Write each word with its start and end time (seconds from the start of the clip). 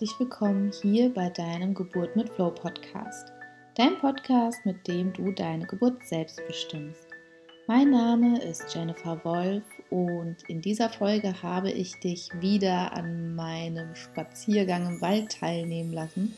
herzlich 0.00 0.18
willkommen 0.18 0.72
hier 0.80 1.12
bei 1.12 1.28
deinem 1.28 1.74
Geburt 1.74 2.16
mit 2.16 2.30
Flow 2.30 2.50
Podcast. 2.50 3.34
Dein 3.74 3.98
Podcast, 3.98 4.64
mit 4.64 4.88
dem 4.88 5.12
du 5.12 5.30
deine 5.30 5.66
Geburt 5.66 6.06
selbst 6.06 6.40
bestimmst. 6.46 7.06
Mein 7.66 7.90
Name 7.90 8.42
ist 8.42 8.74
Jennifer 8.74 9.22
Wolf 9.24 9.62
und 9.90 10.36
in 10.48 10.62
dieser 10.62 10.88
Folge 10.88 11.34
habe 11.42 11.70
ich 11.70 12.00
dich 12.00 12.30
wieder 12.40 12.94
an 12.94 13.34
meinem 13.34 13.94
Spaziergang 13.94 14.86
im 14.86 15.02
Wald 15.02 15.38
teilnehmen 15.38 15.92
lassen. 15.92 16.34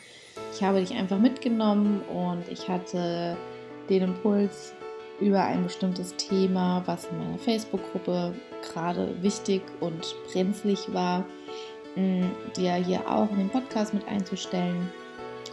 Ich 0.53 0.61
habe 0.61 0.81
dich 0.81 0.93
einfach 0.95 1.21
mitgenommen 1.21 2.01
und 2.13 2.43
ich 2.51 2.69
hatte 2.69 3.37
den 3.89 4.03
Impuls 4.03 4.75
über 5.21 5.45
ein 5.45 5.63
bestimmtes 5.63 6.17
Thema, 6.17 6.83
was 6.87 7.05
in 7.05 7.17
meiner 7.17 7.39
Facebook-Gruppe 7.39 8.35
gerade 8.61 9.23
wichtig 9.23 9.63
und 9.79 10.17
brenzlig 10.33 10.93
war 10.93 11.25
dir 11.97 12.75
hier 12.75 13.01
auch 13.09 13.31
in 13.31 13.39
den 13.39 13.51
Podcast 13.51 13.93
mit 13.95 14.07
einzustellen. 14.09 14.91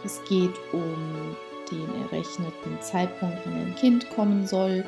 Es 0.04 0.22
geht 0.28 0.54
um 0.72 1.36
den 1.70 1.88
errechneten 2.02 2.80
Zeitpunkt, 2.80 3.38
wann 3.44 3.54
ein 3.54 3.74
Kind 3.74 4.08
kommen 4.10 4.46
soll, 4.46 4.84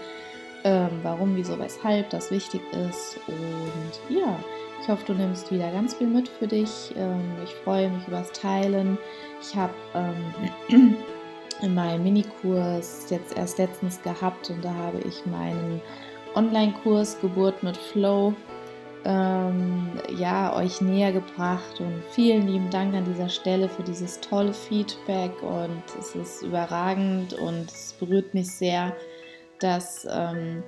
ähm, 0.64 0.90
warum, 1.02 1.36
wieso, 1.36 1.58
weshalb 1.58 2.10
das 2.10 2.30
wichtig 2.30 2.62
ist. 2.72 3.18
Und 3.26 4.16
ja, 4.16 4.38
ich 4.80 4.88
hoffe, 4.88 5.04
du 5.06 5.14
nimmst 5.14 5.50
wieder 5.52 5.70
ganz 5.70 5.94
viel 5.94 6.06
mit 6.06 6.28
für 6.28 6.46
dich. 6.46 6.92
Ähm, 6.96 7.20
ich 7.44 7.54
freue 7.54 7.90
mich 7.90 8.06
über 8.08 8.18
das 8.18 8.32
Teilen. 8.32 8.98
Ich 9.40 9.54
habe 9.54 9.74
ähm, 9.94 10.96
in 11.62 11.74
meinem 11.74 12.02
Minikurs 12.02 13.06
jetzt 13.10 13.36
erst 13.36 13.58
letztens 13.58 14.00
gehabt 14.02 14.50
und 14.50 14.64
da 14.64 14.74
habe 14.74 15.00
ich 15.00 15.24
meinen 15.26 15.80
Online-Kurs 16.34 17.20
Geburt 17.20 17.62
mit 17.62 17.76
Flow 17.76 18.34
ähm, 19.04 19.90
ja, 20.16 20.54
euch 20.56 20.80
näher 20.80 21.12
gebracht. 21.12 21.80
Und 21.80 22.02
vielen 22.10 22.46
lieben 22.46 22.70
Dank 22.70 22.94
an 22.94 23.04
dieser 23.04 23.28
Stelle 23.28 23.68
für 23.68 23.82
dieses 23.82 24.20
tolle 24.20 24.52
Feedback. 24.52 25.42
Und 25.42 25.82
es 25.98 26.14
ist 26.14 26.42
überragend 26.42 27.34
und 27.34 27.70
es 27.70 27.94
berührt 27.98 28.34
mich 28.34 28.50
sehr, 28.50 28.94
dass 29.60 30.06
ähm, 30.10 30.62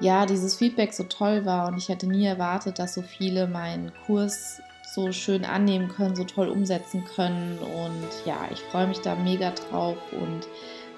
ja, 0.00 0.26
dieses 0.26 0.56
Feedback 0.56 0.92
so 0.92 1.04
toll 1.04 1.44
war. 1.44 1.68
Und 1.68 1.78
ich 1.78 1.88
hätte 1.88 2.06
nie 2.06 2.26
erwartet, 2.26 2.78
dass 2.78 2.94
so 2.94 3.02
viele 3.02 3.46
meinen 3.46 3.92
Kurs 4.06 4.60
so 4.94 5.10
schön 5.10 5.44
annehmen 5.44 5.88
können, 5.88 6.14
so 6.14 6.24
toll 6.24 6.48
umsetzen 6.48 7.04
können. 7.04 7.58
Und 7.58 8.26
ja, 8.26 8.36
ich 8.52 8.60
freue 8.60 8.86
mich 8.86 9.00
da 9.00 9.14
mega 9.14 9.50
drauf 9.50 9.96
und 10.12 10.46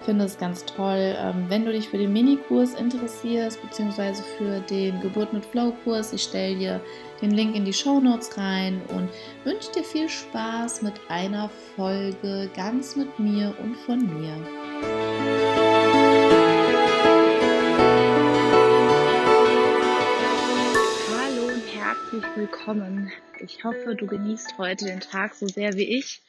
finde 0.04 0.26
es 0.26 0.38
ganz 0.38 0.64
toll. 0.66 1.16
Ähm, 1.18 1.46
wenn 1.48 1.64
du 1.64 1.72
dich 1.72 1.88
für 1.88 1.96
den 1.96 2.12
Minikurs 2.12 2.74
interessierst, 2.74 3.60
beziehungsweise 3.62 4.22
für 4.36 4.60
den 4.60 5.00
Geburt 5.00 5.32
mit 5.32 5.44
Flow-Kurs, 5.46 6.12
ich 6.12 6.22
stelle 6.22 6.56
dir 6.56 6.80
den 7.22 7.30
Link 7.30 7.56
in 7.56 7.64
die 7.64 7.72
Show 7.72 8.00
Notes 8.00 8.36
rein 8.36 8.82
und 8.88 9.08
wünsche 9.44 9.72
dir 9.72 9.84
viel 9.84 10.08
Spaß 10.08 10.82
mit 10.82 10.94
einer 11.08 11.48
Folge 11.74 12.50
ganz 12.54 12.96
mit 12.96 13.18
mir 13.18 13.54
und 13.62 13.76
von 13.76 14.00
mir. 14.20 14.34
Hallo 21.16 21.46
und 21.46 21.64
herzlich 21.74 22.24
willkommen. 22.36 23.10
Ich 23.40 23.64
hoffe, 23.64 23.94
du 23.94 24.06
genießt 24.06 24.58
heute 24.58 24.84
den 24.84 25.00
Tag 25.00 25.34
so 25.34 25.46
sehr 25.46 25.74
wie 25.74 25.98
ich. 25.98 26.20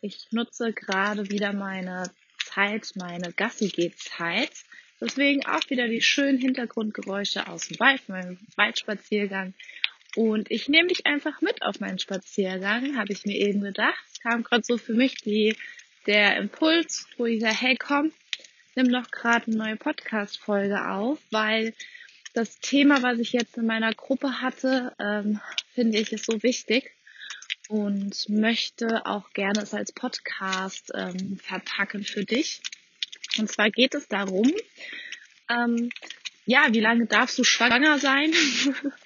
Ich 0.00 0.26
nutze 0.32 0.72
gerade 0.72 1.30
wieder 1.30 1.52
meine 1.52 2.10
Zeit, 2.56 2.92
meine 2.94 3.32
Gassi-Geht-Zeit. 3.32 4.50
Deswegen 4.98 5.44
auch 5.44 5.68
wieder 5.68 5.88
die 5.88 6.00
schönen 6.00 6.38
Hintergrundgeräusche 6.38 7.48
aus 7.48 7.68
dem 7.68 7.78
Wald, 7.78 8.08
meinem 8.08 8.38
Waldspaziergang. 8.56 9.52
Und 10.16 10.50
ich 10.50 10.66
nehme 10.66 10.88
dich 10.88 11.04
einfach 11.04 11.42
mit 11.42 11.60
auf 11.60 11.80
meinen 11.80 11.98
Spaziergang, 11.98 12.96
habe 12.96 13.12
ich 13.12 13.26
mir 13.26 13.36
eben 13.36 13.60
gedacht. 13.60 14.22
Kam 14.22 14.42
gerade 14.42 14.64
so 14.64 14.78
für 14.78 14.94
mich 14.94 15.16
die, 15.16 15.54
der 16.06 16.38
Impuls, 16.38 17.06
wo 17.18 17.26
ich 17.26 17.42
sage, 17.42 17.60
hey 17.60 17.76
komm, 17.76 18.12
nimm 18.74 18.90
doch 18.90 19.10
gerade 19.10 19.48
eine 19.48 19.56
neue 19.56 19.76
Podcast-Folge 19.76 20.88
auf, 20.88 21.18
weil 21.30 21.74
das 22.32 22.58
Thema, 22.60 23.02
was 23.02 23.18
ich 23.18 23.32
jetzt 23.32 23.58
in 23.58 23.66
meiner 23.66 23.92
Gruppe 23.92 24.40
hatte, 24.40 24.94
ähm, 24.98 25.40
finde 25.74 25.98
ich, 25.98 26.10
ist 26.10 26.24
so 26.24 26.42
wichtig 26.42 26.96
und 27.68 28.28
möchte 28.28 29.06
auch 29.06 29.30
gerne 29.30 29.62
es 29.62 29.74
als 29.74 29.92
Podcast 29.92 30.92
ähm, 30.94 31.38
verpacken 31.38 32.04
für 32.04 32.24
dich. 32.24 32.60
Und 33.38 33.50
zwar 33.50 33.70
geht 33.70 33.94
es 33.94 34.08
darum, 34.08 34.50
ähm, 35.48 35.90
ja, 36.44 36.68
wie 36.70 36.80
lange 36.80 37.06
darfst 37.06 37.38
du 37.38 37.44
schwanger 37.44 37.98
sein? 37.98 38.32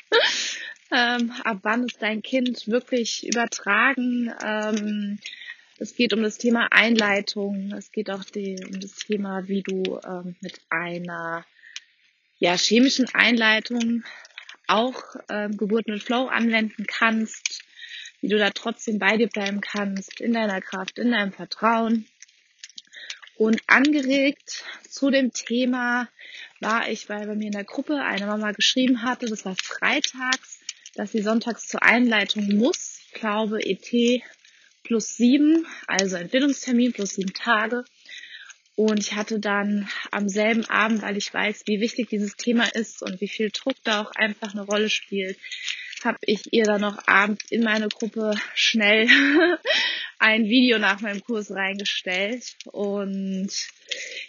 ähm, 0.93 1.33
ab 1.45 1.61
wann 1.63 1.85
ist 1.85 2.01
dein 2.01 2.23
Kind 2.23 2.69
wirklich 2.69 3.27
übertragen? 3.27 4.33
Ähm, 4.45 5.19
es 5.79 5.97
geht 5.97 6.13
um 6.13 6.23
das 6.23 6.37
Thema 6.37 6.69
Einleitung. 6.71 7.73
Es 7.73 7.91
geht 7.91 8.11
auch 8.11 8.25
die, 8.25 8.63
um 8.67 8.79
das 8.79 8.97
Thema, 8.97 9.49
wie 9.49 9.63
du 9.63 9.99
ähm, 10.07 10.37
mit 10.41 10.61
einer 10.69 11.47
ja, 12.39 12.57
chemischen 12.57 13.09
Einleitung 13.15 14.05
auch 14.67 15.03
ähm, 15.31 15.57
Geburt 15.57 15.89
mit 15.89 16.03
Flow 16.03 16.27
anwenden 16.27 16.87
kannst 16.87 17.65
wie 18.21 18.29
du 18.29 18.39
da 18.39 18.51
trotzdem 18.51 18.99
bei 18.99 19.17
dir 19.17 19.29
bleiben 19.29 19.61
kannst, 19.61 20.21
in 20.21 20.33
deiner 20.33 20.61
Kraft, 20.61 20.99
in 20.99 21.11
deinem 21.11 21.33
Vertrauen. 21.33 22.07
Und 23.37 23.63
angeregt 23.69 24.65
zu 24.89 25.11
dem 25.11 25.33
Thema 25.33 26.09
war 26.61 26.91
ich, 26.91 27.09
weil 27.09 27.27
bei 27.27 27.35
mir 27.35 27.47
in 27.47 27.53
der 27.53 27.65
Gruppe 27.65 28.03
eine 28.03 28.27
Mama 28.27 28.53
geschrieben 28.53 29.03
hatte, 29.03 29.27
das 29.27 29.47
war 29.47 29.57
freitags, 29.57 30.61
dass 30.95 31.13
sie 31.13 31.23
sonntags 31.23 31.67
zur 31.67 31.83
Einleitung 31.83 32.57
muss. 32.57 33.01
Glaube, 33.15 33.65
ET 33.65 34.23
plus 34.83 35.17
sieben, 35.17 35.67
also 35.87 36.17
Entbindungstermin 36.17 36.93
plus 36.93 37.15
sieben 37.15 37.33
Tage. 37.33 37.85
Und 38.77 38.99
ich 38.99 39.15
hatte 39.15 39.41
dann 39.41 39.89
am 40.11 40.29
selben 40.29 40.65
Abend, 40.67 41.03
weil 41.03 41.17
ich 41.17 41.33
weiß, 41.33 41.65
wie 41.67 41.81
wichtig 41.81 42.09
dieses 42.09 42.37
Thema 42.37 42.65
ist 42.75 43.03
und 43.03 43.21
wie 43.21 43.29
viel 43.29 43.51
Druck 43.51 43.77
da 43.85 44.03
auch 44.03 44.11
einfach 44.13 44.53
eine 44.53 44.63
Rolle 44.63 44.89
spielt, 44.89 45.39
habe 46.05 46.19
ich 46.23 46.53
ihr 46.53 46.65
dann 46.65 46.81
noch 46.81 47.07
abends 47.07 47.45
in 47.51 47.63
meine 47.63 47.89
Gruppe 47.89 48.35
schnell 48.55 49.09
ein 50.19 50.45
Video 50.45 50.79
nach 50.79 51.01
meinem 51.01 51.23
Kurs 51.23 51.51
reingestellt. 51.51 52.57
Und 52.67 53.51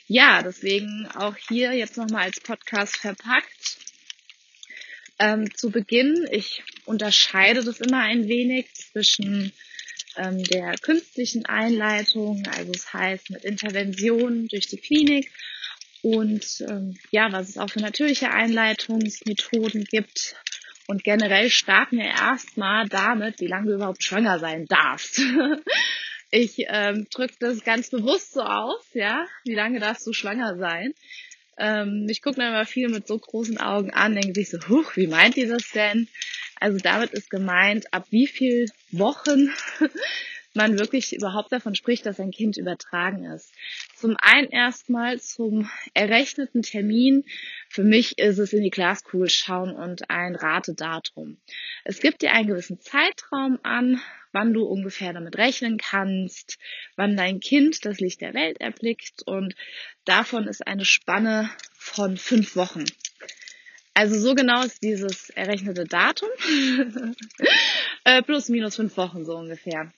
ja, 0.07 0.41
deswegen 0.41 1.07
auch 1.15 1.35
hier 1.35 1.73
jetzt 1.73 1.97
nochmal 1.97 2.23
als 2.23 2.39
Podcast 2.39 2.97
verpackt. 2.97 3.77
Ähm, 5.19 5.53
zu 5.55 5.69
Beginn, 5.69 6.27
ich 6.31 6.63
unterscheide 6.85 7.63
das 7.63 7.79
immer 7.79 7.99
ein 7.99 8.27
wenig 8.27 8.73
zwischen 8.73 9.53
ähm, 10.17 10.43
der 10.43 10.75
künstlichen 10.77 11.45
Einleitung, 11.45 12.43
also 12.47 12.71
das 12.71 12.91
heißt 12.91 13.29
mit 13.29 13.45
Intervention 13.45 14.47
durch 14.47 14.67
die 14.67 14.77
Klinik 14.77 15.31
und 16.01 16.61
ähm, 16.67 16.97
ja, 17.11 17.31
was 17.31 17.49
es 17.49 17.57
auch 17.57 17.69
für 17.69 17.79
natürliche 17.79 18.31
Einleitungsmethoden 18.31 19.85
gibt, 19.85 20.35
und 20.91 21.05
generell 21.05 21.49
starten 21.49 21.99
wir 21.99 22.05
erstmal 22.05 22.85
damit, 22.89 23.39
wie 23.39 23.47
lange 23.47 23.69
du 23.69 23.75
überhaupt 23.75 24.03
schwanger 24.03 24.39
sein 24.39 24.65
darfst. 24.65 25.21
ich 26.31 26.65
ähm, 26.67 27.07
drücke 27.09 27.35
das 27.39 27.63
ganz 27.63 27.89
bewusst 27.89 28.33
so 28.33 28.41
aus, 28.41 28.83
ja. 28.93 29.25
Wie 29.45 29.55
lange 29.55 29.79
darfst 29.79 30.05
du 30.05 30.11
schwanger 30.11 30.57
sein? 30.57 30.93
Ähm, 31.57 32.07
ich 32.09 32.21
gucke 32.21 32.41
mir 32.41 32.49
immer 32.49 32.65
viel 32.65 32.89
mit 32.89 33.07
so 33.07 33.17
großen 33.17 33.57
Augen 33.57 33.91
an, 33.91 34.15
denke 34.15 34.33
sich 34.33 34.49
so, 34.49 34.57
huch, 34.67 34.97
wie 34.97 35.07
meint 35.07 35.37
ihr 35.37 35.47
das 35.47 35.69
denn? 35.69 36.09
Also 36.59 36.77
damit 36.77 37.11
ist 37.11 37.29
gemeint, 37.29 37.93
ab 37.93 38.07
wie 38.09 38.27
viel 38.27 38.65
Wochen 38.91 39.49
man 40.53 40.77
wirklich 40.77 41.15
überhaupt 41.15 41.53
davon 41.53 41.73
spricht, 41.73 42.05
dass 42.05 42.19
ein 42.19 42.31
Kind 42.31 42.57
übertragen 42.57 43.23
ist. 43.23 43.53
Zum 44.01 44.17
einen 44.19 44.49
erstmal 44.49 45.19
zum 45.19 45.69
errechneten 45.93 46.63
Termin. 46.63 47.23
Für 47.69 47.83
mich 47.83 48.17
ist 48.17 48.39
es 48.39 48.51
in 48.51 48.63
die 48.63 48.71
Glaskugel 48.71 49.29
schauen 49.29 49.75
und 49.75 50.09
ein 50.09 50.33
Ratedatum. 50.33 51.37
Es 51.83 51.99
gibt 51.99 52.23
dir 52.23 52.31
einen 52.31 52.47
gewissen 52.47 52.81
Zeitraum 52.81 53.59
an, 53.61 54.01
wann 54.31 54.55
du 54.55 54.63
ungefähr 54.63 55.13
damit 55.13 55.37
rechnen 55.37 55.77
kannst, 55.77 56.57
wann 56.95 57.15
dein 57.15 57.39
Kind 57.41 57.85
das 57.85 57.99
Licht 57.99 58.21
der 58.21 58.33
Welt 58.33 58.59
erblickt 58.59 59.21
und 59.27 59.53
davon 60.03 60.47
ist 60.47 60.65
eine 60.65 60.83
Spanne 60.83 61.51
von 61.77 62.17
fünf 62.17 62.55
Wochen. 62.55 62.85
Also 63.93 64.17
so 64.17 64.33
genau 64.33 64.63
ist 64.63 64.81
dieses 64.81 65.29
errechnete 65.29 65.83
Datum. 65.83 66.29
Äh, 68.03 68.23
plus 68.23 68.49
minus 68.49 68.77
fünf 68.77 68.97
Wochen 68.97 69.25
so 69.25 69.37
ungefähr. 69.37 69.93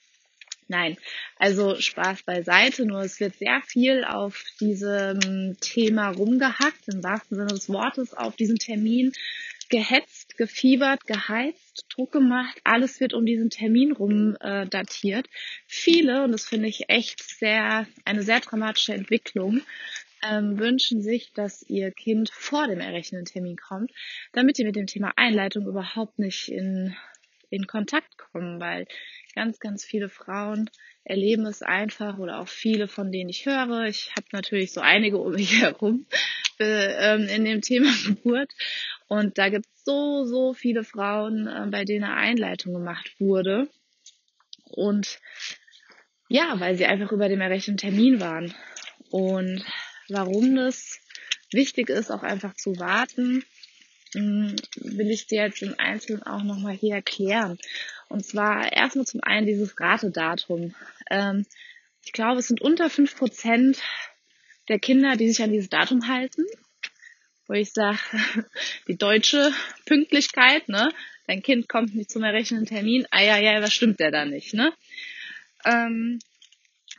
Nein, 0.67 0.97
also 1.37 1.75
Spaß 1.75 2.23
beiseite, 2.23 2.85
nur 2.85 3.01
es 3.01 3.19
wird 3.19 3.35
sehr 3.35 3.61
viel 3.65 4.03
auf 4.03 4.43
diesem 4.59 5.57
Thema 5.59 6.09
rumgehackt, 6.09 6.87
im 6.87 7.03
wahrsten 7.03 7.37
Sinne 7.37 7.53
des 7.53 7.69
Wortes, 7.69 8.13
auf 8.13 8.35
diesen 8.35 8.57
Termin 8.57 9.11
gehetzt, 9.69 10.37
gefiebert, 10.37 11.05
geheizt, 11.07 11.85
Druck 11.89 12.11
gemacht. 12.11 12.59
Alles 12.63 12.99
wird 12.99 13.13
um 13.13 13.25
diesen 13.25 13.49
Termin 13.49 13.91
rum 13.91 14.37
äh, 14.39 14.67
datiert. 14.67 15.27
Viele, 15.65 16.23
und 16.23 16.31
das 16.31 16.45
finde 16.45 16.67
ich 16.67 16.89
echt 16.89 17.23
sehr, 17.23 17.87
eine 18.05 18.21
sehr 18.21 18.39
dramatische 18.39 18.93
Entwicklung, 18.93 19.61
ähm, 20.23 20.59
wünschen 20.59 21.01
sich, 21.01 21.33
dass 21.33 21.63
ihr 21.63 21.91
Kind 21.91 22.29
vor 22.29 22.67
dem 22.67 22.79
errechneten 22.79 23.25
Termin 23.25 23.57
kommt, 23.57 23.91
damit 24.31 24.59
ihr 24.59 24.65
mit 24.65 24.75
dem 24.75 24.87
Thema 24.87 25.13
Einleitung 25.15 25.67
überhaupt 25.67 26.19
nicht 26.19 26.49
in 26.49 26.95
in 27.53 27.67
Kontakt 27.67 28.17
kommen, 28.17 28.59
weil 28.59 28.87
ganz, 29.35 29.59
ganz 29.59 29.85
viele 29.85 30.09
Frauen 30.09 30.69
erleben 31.03 31.45
es 31.45 31.61
einfach 31.61 32.17
oder 32.17 32.39
auch 32.39 32.47
viele, 32.47 32.87
von 32.87 33.11
denen 33.11 33.29
ich 33.29 33.45
höre. 33.45 33.87
Ich 33.87 34.11
habe 34.15 34.27
natürlich 34.31 34.71
so 34.71 34.81
einige 34.81 35.17
um 35.17 35.33
mich 35.33 35.51
herum 35.61 36.05
äh, 36.59 37.13
ähm, 37.13 37.27
in 37.27 37.45
dem 37.45 37.61
Thema 37.61 37.91
Geburt 38.05 38.51
und 39.07 39.37
da 39.37 39.49
gibt 39.49 39.65
es 39.65 39.83
so, 39.83 40.25
so 40.25 40.53
viele 40.53 40.83
Frauen, 40.83 41.47
äh, 41.47 41.67
bei 41.69 41.85
denen 41.85 42.03
eine 42.03 42.15
Einleitung 42.15 42.73
gemacht 42.73 43.15
wurde 43.19 43.69
und 44.65 45.19
ja, 46.29 46.59
weil 46.59 46.75
sie 46.75 46.85
einfach 46.85 47.11
über 47.11 47.29
dem 47.29 47.41
errechneten 47.41 47.77
Termin 47.77 48.19
waren. 48.19 48.55
Und 49.11 49.63
warum 50.09 50.55
das 50.55 50.99
wichtig 51.51 51.89
ist, 51.89 52.09
auch 52.09 52.23
einfach 52.23 52.55
zu 52.55 52.79
warten, 52.79 53.43
hm, 54.13 54.55
will 54.75 55.11
ich 55.11 55.27
dir 55.27 55.43
jetzt 55.43 55.61
im 55.61 55.75
Einzelnen 55.77 56.23
auch 56.23 56.43
nochmal 56.43 56.73
hier 56.73 56.95
erklären. 56.95 57.57
Und 58.09 58.25
zwar 58.25 58.71
erstmal 58.71 59.05
zum 59.05 59.21
einen 59.23 59.47
dieses 59.47 59.79
Ratedatum. 59.79 60.75
Ähm, 61.09 61.45
ich 62.05 62.11
glaube, 62.11 62.39
es 62.39 62.47
sind 62.47 62.61
unter 62.61 62.89
fünf 62.89 63.15
Prozent 63.15 63.81
der 64.69 64.79
Kinder, 64.79 65.15
die 65.15 65.27
sich 65.27 65.41
an 65.41 65.51
dieses 65.51 65.69
Datum 65.69 66.07
halten. 66.07 66.45
Wo 67.47 67.53
ich 67.53 67.71
sage, 67.71 67.97
die 68.87 68.97
deutsche 68.97 69.51
Pünktlichkeit, 69.85 70.69
ne? 70.69 70.89
Dein 71.27 71.41
Kind 71.41 71.69
kommt 71.69 71.95
nicht 71.95 72.11
zum 72.11 72.23
errechneten 72.23 72.65
Termin. 72.65 73.05
Ah 73.11 73.21
ja, 73.21 73.37
ja, 73.37 73.61
was 73.61 73.73
stimmt 73.73 73.99
der 73.99 74.11
da 74.11 74.25
nicht, 74.25 74.53
ne? 74.53 74.73
Ähm, 75.65 76.19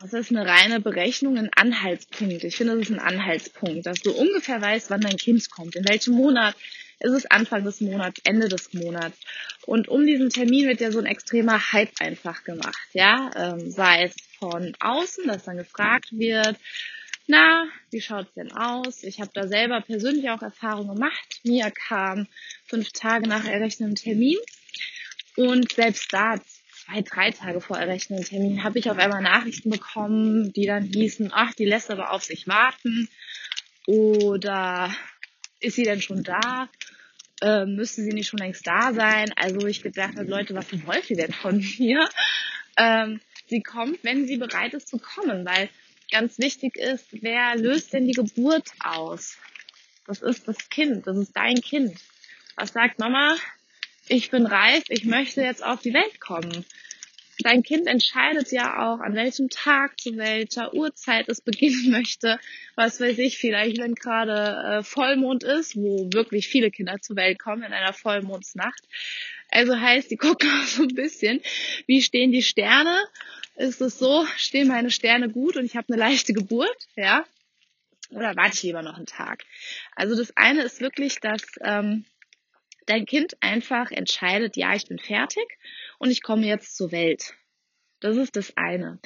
das 0.01 0.13
ist 0.13 0.31
eine 0.31 0.47
reine 0.47 0.81
Berechnung, 0.81 1.39
ein 1.39 1.51
Anhaltspunkt. 1.55 2.45
Ich 2.45 2.57
finde, 2.57 2.75
das 2.75 2.89
ist 2.89 2.93
ein 2.93 2.99
Anhaltspunkt, 2.99 3.87
dass 3.87 4.01
du 4.01 4.13
ungefähr 4.13 4.61
weißt, 4.61 4.91
wann 4.91 5.01
dein 5.01 5.17
Kind 5.17 5.49
kommt, 5.51 5.77
in 5.77 5.89
welchem 5.89 6.15
Monat. 6.15 6.57
Ist 7.05 7.13
es 7.13 7.27
Anfang 7.27 7.65
des 7.65 7.81
Monats, 7.83 8.21
Ende 8.25 8.49
des 8.49 8.73
Monats? 8.73 9.19
Und 9.67 9.89
um 9.89 10.07
diesen 10.07 10.31
Termin 10.31 10.67
wird 10.67 10.81
ja 10.81 10.91
so 10.91 10.99
ein 10.99 11.07
extremer 11.07 11.73
Hype 11.73 11.93
einfach 12.01 12.45
gemacht, 12.45 12.89
ja, 12.95 13.31
ähm, 13.37 13.71
sei 13.71 14.05
es 14.05 14.15
von 14.39 14.75
außen, 14.81 15.27
dass 15.27 15.45
dann 15.45 15.59
gefragt 15.59 16.09
wird, 16.13 16.57
na, 17.27 17.67
wie 17.91 18.01
schaut's 18.01 18.33
denn 18.35 18.53
aus? 18.53 19.03
Ich 19.03 19.21
habe 19.21 19.31
da 19.35 19.47
selber 19.47 19.81
persönlich 19.81 20.29
auch 20.31 20.43
Erfahrungen 20.43 20.95
gemacht. 20.95 21.41
Mia 21.43 21.71
kam 21.71 22.27
fünf 22.67 22.93
Tage 22.93 23.29
nach 23.29 23.45
errechneten 23.45 23.95
Termin 23.95 24.39
und 25.37 25.73
selbst 25.73 26.13
da 26.13 26.37
zwei, 26.71 27.03
drei 27.03 27.31
Tage 27.31 27.61
vor 27.61 27.79
errechneten 27.79 28.25
Termin 28.25 28.63
habe 28.65 28.79
ich 28.79 28.91
auf 28.91 28.99
einmal 28.99 29.23
Nachrichten 29.23 29.71
bekommen, 29.71 30.53
die 30.53 30.67
dann 30.67 30.85
hießen, 30.85 31.31
ach, 31.35 31.55
die 31.55 31.65
lässt 31.65 31.91
aber 31.91 32.13
auf 32.13 32.25
sich 32.25 32.47
warten 32.49 33.09
oder 33.87 34.95
ist 35.65 35.77
sie 35.77 35.85
denn 35.85 36.01
schon 36.01 36.23
da? 36.23 36.69
Äh, 37.41 37.67
müsste 37.67 38.03
sie 38.03 38.13
nicht 38.13 38.29
schon 38.29 38.39
längst 38.39 38.67
da 38.67 38.93
sein? 38.93 39.33
Also 39.37 39.67
ich 39.67 39.83
gedacht 39.83 40.17
habe, 40.17 40.29
Leute, 40.29 40.55
was 40.55 40.67
wollt 40.87 41.11
ihr 41.11 41.17
denn 41.17 41.33
von 41.33 41.59
mir? 41.79 42.09
Ähm, 42.77 43.21
sie 43.47 43.63
kommt, 43.63 44.03
wenn 44.03 44.27
sie 44.27 44.37
bereit 44.37 44.75
ist 44.75 44.89
zu 44.89 44.99
kommen, 44.99 45.45
weil 45.45 45.69
ganz 46.11 46.39
wichtig 46.39 46.77
ist, 46.77 47.07
wer 47.11 47.57
löst 47.57 47.93
denn 47.93 48.07
die 48.07 48.13
Geburt 48.13 48.71
aus? 48.81 49.37
Das 50.07 50.23
ist 50.23 50.47
das 50.47 50.69
Kind, 50.69 51.07
das 51.07 51.17
ist 51.17 51.33
dein 51.35 51.61
Kind. 51.61 51.99
Was 52.57 52.73
sagt 52.73 52.99
Mama? 52.99 53.37
ich 54.09 54.31
bin 54.31 54.47
reif, 54.47 54.85
ich 54.89 55.05
möchte 55.05 55.43
jetzt 55.43 55.65
auf 55.65 55.81
die 55.81 55.95
Welt 55.95 56.21
kommen. 56.21 56.65
Dein 57.41 57.63
Kind 57.63 57.87
entscheidet 57.87 58.53
ja 58.53 58.87
auch, 58.87 59.01
an 59.01 59.15
welchem 59.15 59.49
Tag, 59.49 60.01
zu 60.01 60.17
welcher 60.17 60.73
Uhrzeit 60.75 61.29
es 61.29 61.41
beginnen 61.41 61.91
möchte. 61.91 62.39
Was 62.77 63.01
weiß 63.01 63.19
ich, 63.19 63.39
vielleicht 63.39 63.79
wenn 63.79 63.95
gerade 63.95 64.79
äh, 64.79 64.83
Vollmond 64.83 65.43
ist, 65.43 65.77
wo 65.77 66.09
wirklich 66.13 66.49
viele 66.49 66.71
Kinder 66.71 67.01
zur 67.01 67.17
Welt 67.17 67.39
kommen 67.39 67.63
in 67.63 67.73
einer 67.73 67.93
Vollmondsnacht. 67.93 68.83
Also 69.51 69.79
heißt, 69.79 70.11
die 70.11 70.17
gucken 70.17 70.49
auch 70.63 70.67
so 70.67 70.83
ein 70.83 70.95
bisschen, 70.95 71.41
wie 71.87 72.03
stehen 72.03 72.33
die 72.33 72.43
Sterne? 72.43 72.99
Ist 73.57 73.81
es 73.81 73.99
so, 73.99 74.27
stehen 74.37 74.69
meine 74.69 74.91
Sterne 74.91 75.29
gut 75.29 75.57
und 75.57 75.65
ich 75.65 75.77
habe 75.77 75.93
eine 75.93 75.99
leichte 75.99 76.33
Geburt, 76.33 76.89
ja? 76.97 77.25
Oder 78.11 78.37
warte 78.37 78.57
ich 78.57 78.63
lieber 78.65 78.83
noch 78.83 78.97
einen 78.97 79.07
Tag? 79.07 79.45
Also 79.97 80.17
das 80.17 80.37
eine 80.37 80.63
ist 80.63 80.81
wirklich, 80.81 81.21
dass 81.21 81.43
ähm, 81.63 82.05
dein 82.87 83.07
Kind 83.07 83.37
einfach 83.41 83.91
entscheidet, 83.91 84.57
ja, 84.57 84.75
ich 84.75 84.87
bin 84.87 84.99
fertig 84.99 85.47
und 86.05 86.11
ich 86.11 86.23
komme 86.23 86.47
jetzt 86.47 86.77
zur 86.77 86.93
Welt. 86.93 87.33
Das 88.01 88.19
ist 88.19 88.37
das 88.37 88.53
eine. 88.57 88.99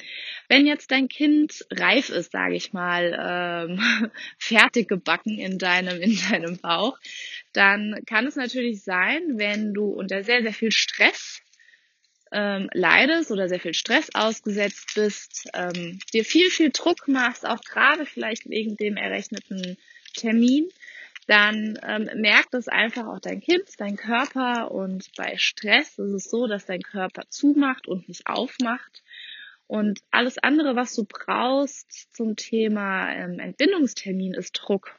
Wenn 0.49 0.67
jetzt 0.67 0.91
dein 0.91 1.07
Kind 1.07 1.65
reif 1.71 2.09
ist, 2.09 2.33
sage 2.33 2.55
ich 2.55 2.73
mal, 2.73 3.17
ähm, 3.17 4.11
fertig 4.37 4.89
gebacken 4.89 5.39
in 5.39 5.57
deinem, 5.57 6.01
in 6.01 6.19
deinem 6.29 6.57
Bauch, 6.57 6.99
dann 7.53 8.01
kann 8.05 8.27
es 8.27 8.35
natürlich 8.35 8.83
sein, 8.83 9.37
wenn 9.37 9.73
du 9.73 9.85
unter 9.85 10.25
sehr, 10.25 10.41
sehr 10.41 10.51
viel 10.51 10.73
Stress 10.73 11.41
ähm, 12.33 12.69
leidest 12.73 13.31
oder 13.31 13.47
sehr 13.47 13.61
viel 13.61 13.73
Stress 13.73 14.09
ausgesetzt 14.13 14.91
bist, 14.95 15.49
ähm, 15.53 15.99
dir 16.13 16.25
viel, 16.25 16.49
viel 16.49 16.71
Druck 16.71 17.07
machst, 17.07 17.47
auch 17.47 17.61
gerade 17.61 18.05
vielleicht 18.05 18.49
wegen 18.49 18.75
dem 18.75 18.97
errechneten 18.97 19.77
Termin, 20.15 20.67
dann 21.29 21.77
ähm, 21.83 22.09
merkt 22.15 22.55
es 22.55 22.67
einfach 22.67 23.05
auch 23.05 23.19
dein 23.19 23.39
Kind, 23.39 23.69
dein 23.77 23.97
Körper 23.97 24.71
und 24.71 25.11
bei 25.15 25.37
Stress 25.37 25.99
ist 25.99 26.11
es 26.11 26.23
so, 26.23 26.47
dass 26.47 26.65
dein 26.65 26.81
Körper 26.81 27.21
zumacht 27.29 27.87
und 27.87 28.07
nicht 28.07 28.25
aufmacht. 28.25 29.03
Und 29.67 29.99
alles 30.09 30.39
andere, 30.39 30.75
was 30.75 30.95
du 30.95 31.05
brauchst 31.05 32.15
zum 32.15 32.35
Thema 32.35 33.13
ähm, 33.13 33.37
Entbindungstermin, 33.37 34.33
ist 34.33 34.53
Druck. 34.53 34.95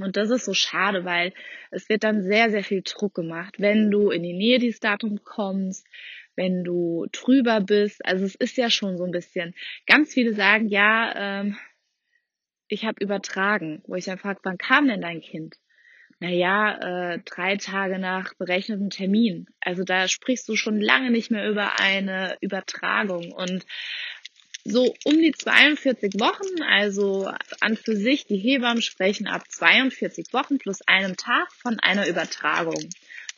Und 0.00 0.16
das 0.16 0.30
ist 0.30 0.44
so 0.44 0.54
schade, 0.54 1.04
weil 1.04 1.32
es 1.70 1.88
wird 1.88 2.02
dann 2.02 2.24
sehr, 2.24 2.50
sehr 2.50 2.64
viel 2.64 2.82
Druck 2.82 3.14
gemacht, 3.14 3.56
wenn 3.58 3.92
du 3.92 4.10
in 4.10 4.24
die 4.24 4.32
Nähe 4.32 4.58
dieses 4.58 4.80
Datums 4.80 5.22
kommst, 5.22 5.86
wenn 6.34 6.64
du 6.64 7.06
drüber 7.12 7.60
bist. 7.60 8.04
Also 8.04 8.24
es 8.24 8.34
ist 8.34 8.56
ja 8.56 8.70
schon 8.70 8.98
so 8.98 9.04
ein 9.04 9.12
bisschen. 9.12 9.54
Ganz 9.86 10.14
viele 10.14 10.34
sagen, 10.34 10.66
ja, 10.66 11.42
ähm, 11.42 11.56
ich 12.72 12.86
habe 12.86 13.04
übertragen, 13.04 13.82
wo 13.86 13.94
ich 13.96 14.06
dann 14.06 14.18
frage, 14.18 14.40
wann 14.44 14.58
kam 14.58 14.88
denn 14.88 15.02
dein 15.02 15.20
Kind? 15.20 15.56
Naja, 16.20 17.14
äh, 17.14 17.18
drei 17.24 17.56
Tage 17.56 17.98
nach 17.98 18.34
berechnetem 18.34 18.90
Termin. 18.90 19.46
Also 19.60 19.84
da 19.84 20.08
sprichst 20.08 20.48
du 20.48 20.56
schon 20.56 20.80
lange 20.80 21.10
nicht 21.10 21.30
mehr 21.30 21.48
über 21.50 21.80
eine 21.80 22.36
Übertragung. 22.40 23.32
Und 23.32 23.66
so 24.64 24.94
um 25.04 25.18
die 25.18 25.32
42 25.32 26.14
Wochen, 26.20 26.62
also 26.62 27.30
an 27.60 27.76
für 27.76 27.96
sich, 27.96 28.24
die 28.26 28.38
Hebammen 28.38 28.82
sprechen 28.82 29.26
ab 29.26 29.42
42 29.50 30.32
Wochen 30.32 30.58
plus 30.58 30.80
einem 30.86 31.16
Tag 31.16 31.52
von 31.52 31.78
einer 31.80 32.06
Übertragung. 32.06 32.88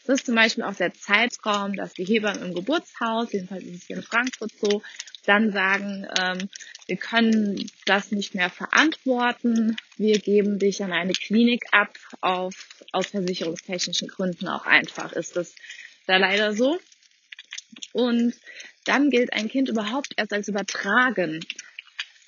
Das 0.07 0.21
ist 0.21 0.27
zum 0.27 0.35
Beispiel 0.35 0.65
auch 0.65 0.75
der 0.75 0.93
Zeitraum, 0.93 1.75
dass 1.75 1.95
die 1.95 2.05
Hebammen 2.05 2.43
im 2.43 2.55
Geburtshaus, 2.55 3.33
jedenfalls 3.33 3.65
ist 3.65 3.83
es 3.83 3.87
hier 3.87 3.97
in 3.97 4.03
Frankfurt 4.03 4.53
so, 4.61 4.83
dann 5.25 5.53
sagen, 5.53 6.07
ähm, 6.19 6.49
wir 6.87 6.97
können 6.97 7.71
das 7.87 8.11
nicht 8.11 8.35
mehr 8.35 8.51
verantworten, 8.51 9.77
wir 9.97 10.19
geben 10.19 10.59
dich 10.59 10.83
an 10.83 10.93
eine 10.93 11.13
Klinik 11.13 11.65
ab, 11.73 11.97
auf, 12.21 12.55
aus 12.93 13.09
versicherungstechnischen 13.09 14.09
Gründen 14.09 14.49
auch 14.49 14.67
einfach 14.67 15.13
ist 15.13 15.37
es 15.37 15.55
da 16.07 16.17
leider 16.17 16.55
so. 16.55 16.79
Und 17.93 18.35
dann 18.85 19.11
gilt 19.11 19.33
ein 19.33 19.49
Kind 19.49 19.69
überhaupt 19.69 20.13
erst 20.17 20.33
als 20.33 20.49
übertragen. 20.49 21.45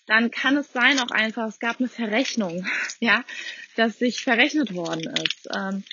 Dann 0.07 0.31
kann 0.31 0.57
es 0.57 0.73
sein 0.73 0.99
auch 0.99 1.11
einfach, 1.11 1.49
es 1.49 1.59
gab 1.59 1.79
eine 1.79 1.89
Verrechnung, 1.89 2.67
ja, 3.01 3.25
dass 3.75 3.99
sich 3.99 4.23
verrechnet 4.23 4.75
worden 4.75 5.13
ist. 5.23 5.49
Ähm, 5.55 5.85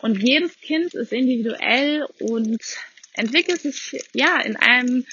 und 0.00 0.20
jedes 0.22 0.58
Kind 0.60 0.94
ist 0.94 1.12
individuell 1.12 2.06
und 2.18 2.60
entwickelt 3.14 3.60
sich 3.60 4.04
ja 4.12 4.40
in 4.40 4.56
einem 4.56 5.06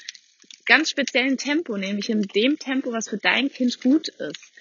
ganz 0.70 0.88
speziellen 0.88 1.36
Tempo, 1.36 1.76
nämlich 1.76 2.10
in 2.10 2.22
dem 2.22 2.56
Tempo, 2.56 2.92
was 2.92 3.08
für 3.08 3.18
dein 3.18 3.50
Kind 3.50 3.80
gut 3.80 4.06
ist. 4.06 4.52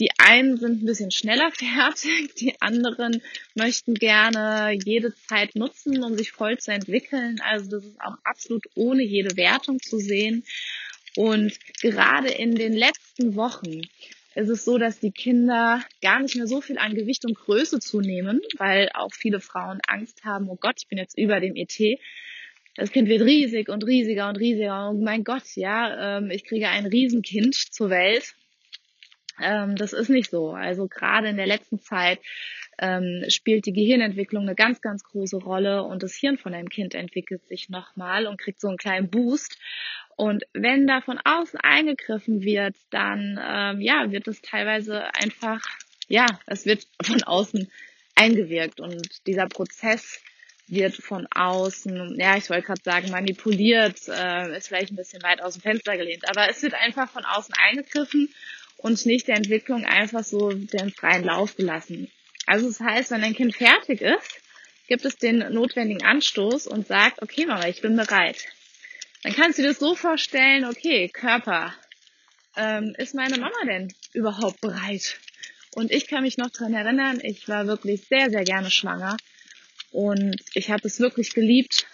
Die 0.00 0.10
einen 0.18 0.56
sind 0.56 0.82
ein 0.82 0.86
bisschen 0.86 1.12
schneller 1.12 1.50
fertig, 1.54 2.34
die 2.34 2.60
anderen 2.60 3.22
möchten 3.54 3.94
gerne 3.94 4.76
jede 4.84 5.14
Zeit 5.14 5.54
nutzen, 5.54 6.02
um 6.02 6.16
sich 6.16 6.32
voll 6.32 6.58
zu 6.58 6.72
entwickeln. 6.72 7.40
Also 7.44 7.70
das 7.70 7.84
ist 7.84 8.00
auch 8.00 8.16
absolut 8.24 8.64
ohne 8.74 9.04
jede 9.04 9.36
Wertung 9.36 9.80
zu 9.80 10.00
sehen. 10.00 10.44
Und 11.14 11.56
gerade 11.80 12.28
in 12.28 12.56
den 12.56 12.72
letzten 12.72 13.36
Wochen 13.36 13.82
ist 14.34 14.48
es 14.48 14.64
so, 14.64 14.78
dass 14.78 14.98
die 14.98 15.12
Kinder 15.12 15.80
gar 16.02 16.18
nicht 16.18 16.34
mehr 16.34 16.48
so 16.48 16.60
viel 16.60 16.76
an 16.76 16.96
Gewicht 16.96 17.24
und 17.24 17.38
Größe 17.38 17.78
zunehmen, 17.78 18.40
weil 18.58 18.90
auch 18.94 19.14
viele 19.14 19.38
Frauen 19.38 19.78
Angst 19.86 20.24
haben, 20.24 20.50
oh 20.50 20.56
Gott, 20.60 20.74
ich 20.80 20.88
bin 20.88 20.98
jetzt 20.98 21.16
über 21.16 21.38
dem 21.38 21.54
ET 21.54 22.00
das 22.76 22.92
Kind 22.92 23.08
wird 23.08 23.22
riesig 23.22 23.68
und 23.68 23.84
riesiger 23.86 24.28
und 24.28 24.36
riesiger 24.36 24.90
und 24.90 25.02
mein 25.02 25.24
Gott, 25.24 25.44
ja, 25.54 26.18
ähm, 26.18 26.30
ich 26.30 26.44
kriege 26.44 26.68
ein 26.68 26.86
Riesenkind 26.86 27.54
zur 27.54 27.90
Welt. 27.90 28.34
Ähm, 29.40 29.76
das 29.76 29.92
ist 29.92 30.08
nicht 30.08 30.30
so. 30.30 30.50
Also 30.50 30.86
gerade 30.88 31.28
in 31.28 31.36
der 31.36 31.46
letzten 31.46 31.78
Zeit 31.80 32.20
ähm, 32.78 33.24
spielt 33.28 33.66
die 33.66 33.72
Gehirnentwicklung 33.72 34.42
eine 34.42 34.54
ganz, 34.54 34.80
ganz 34.80 35.04
große 35.04 35.38
Rolle 35.38 35.82
und 35.82 36.02
das 36.02 36.14
Hirn 36.14 36.38
von 36.38 36.54
einem 36.54 36.68
Kind 36.68 36.94
entwickelt 36.94 37.46
sich 37.46 37.68
nochmal 37.68 38.26
und 38.26 38.38
kriegt 38.38 38.60
so 38.60 38.68
einen 38.68 38.78
kleinen 38.78 39.10
Boost. 39.10 39.58
Und 40.16 40.44
wenn 40.52 40.86
da 40.86 41.00
von 41.00 41.18
außen 41.22 41.60
eingegriffen 41.60 42.42
wird, 42.42 42.76
dann 42.90 43.38
ähm, 43.42 43.80
ja, 43.80 44.10
wird 44.10 44.28
es 44.28 44.40
teilweise 44.40 45.14
einfach, 45.14 45.60
ja, 46.08 46.26
es 46.46 46.64
wird 46.64 46.86
von 47.02 47.22
außen 47.22 47.70
eingewirkt 48.14 48.80
und 48.80 49.26
dieser 49.26 49.46
Prozess 49.46 50.22
wird 50.68 50.96
von 50.96 51.26
außen, 51.32 52.18
ja, 52.18 52.36
ich 52.36 52.50
wollte 52.50 52.66
gerade 52.66 52.82
sagen, 52.84 53.10
manipuliert, 53.10 54.00
äh, 54.08 54.56
ist 54.56 54.68
vielleicht 54.68 54.92
ein 54.92 54.96
bisschen 54.96 55.22
weit 55.22 55.40
aus 55.40 55.54
dem 55.54 55.62
Fenster 55.62 55.96
gelehnt, 55.96 56.28
aber 56.28 56.48
es 56.48 56.62
wird 56.62 56.74
einfach 56.74 57.08
von 57.10 57.24
außen 57.24 57.54
eingegriffen 57.56 58.32
und 58.78 59.06
nicht 59.06 59.28
der 59.28 59.36
Entwicklung 59.36 59.84
einfach 59.84 60.24
so 60.24 60.50
den 60.50 60.90
freien 60.90 61.24
Lauf 61.24 61.56
gelassen. 61.56 62.10
Also 62.46 62.66
das 62.68 62.80
heißt, 62.80 63.10
wenn 63.10 63.22
ein 63.22 63.34
Kind 63.34 63.54
fertig 63.54 64.00
ist, 64.00 64.40
gibt 64.88 65.04
es 65.04 65.16
den 65.16 65.38
notwendigen 65.52 66.04
Anstoß 66.04 66.66
und 66.66 66.86
sagt, 66.86 67.22
okay 67.22 67.46
Mama, 67.46 67.66
ich 67.68 67.80
bin 67.80 67.96
bereit. 67.96 68.44
Dann 69.22 69.34
kannst 69.34 69.58
du 69.58 69.62
dir 69.62 69.68
das 69.68 69.78
so 69.78 69.94
vorstellen, 69.94 70.64
okay, 70.64 71.08
Körper, 71.08 71.74
ähm, 72.56 72.94
ist 72.98 73.14
meine 73.14 73.38
Mama 73.38 73.56
denn 73.66 73.92
überhaupt 74.12 74.60
bereit? 74.60 75.18
Und 75.74 75.90
ich 75.90 76.06
kann 76.06 76.22
mich 76.22 76.38
noch 76.38 76.50
dran 76.50 76.74
erinnern, 76.74 77.20
ich 77.22 77.48
war 77.48 77.66
wirklich 77.66 78.06
sehr, 78.08 78.30
sehr 78.30 78.44
gerne 78.44 78.70
schwanger 78.70 79.16
und 79.96 80.36
ich 80.52 80.70
habe 80.70 80.86
es 80.86 81.00
wirklich 81.00 81.32
geliebt. 81.32 81.86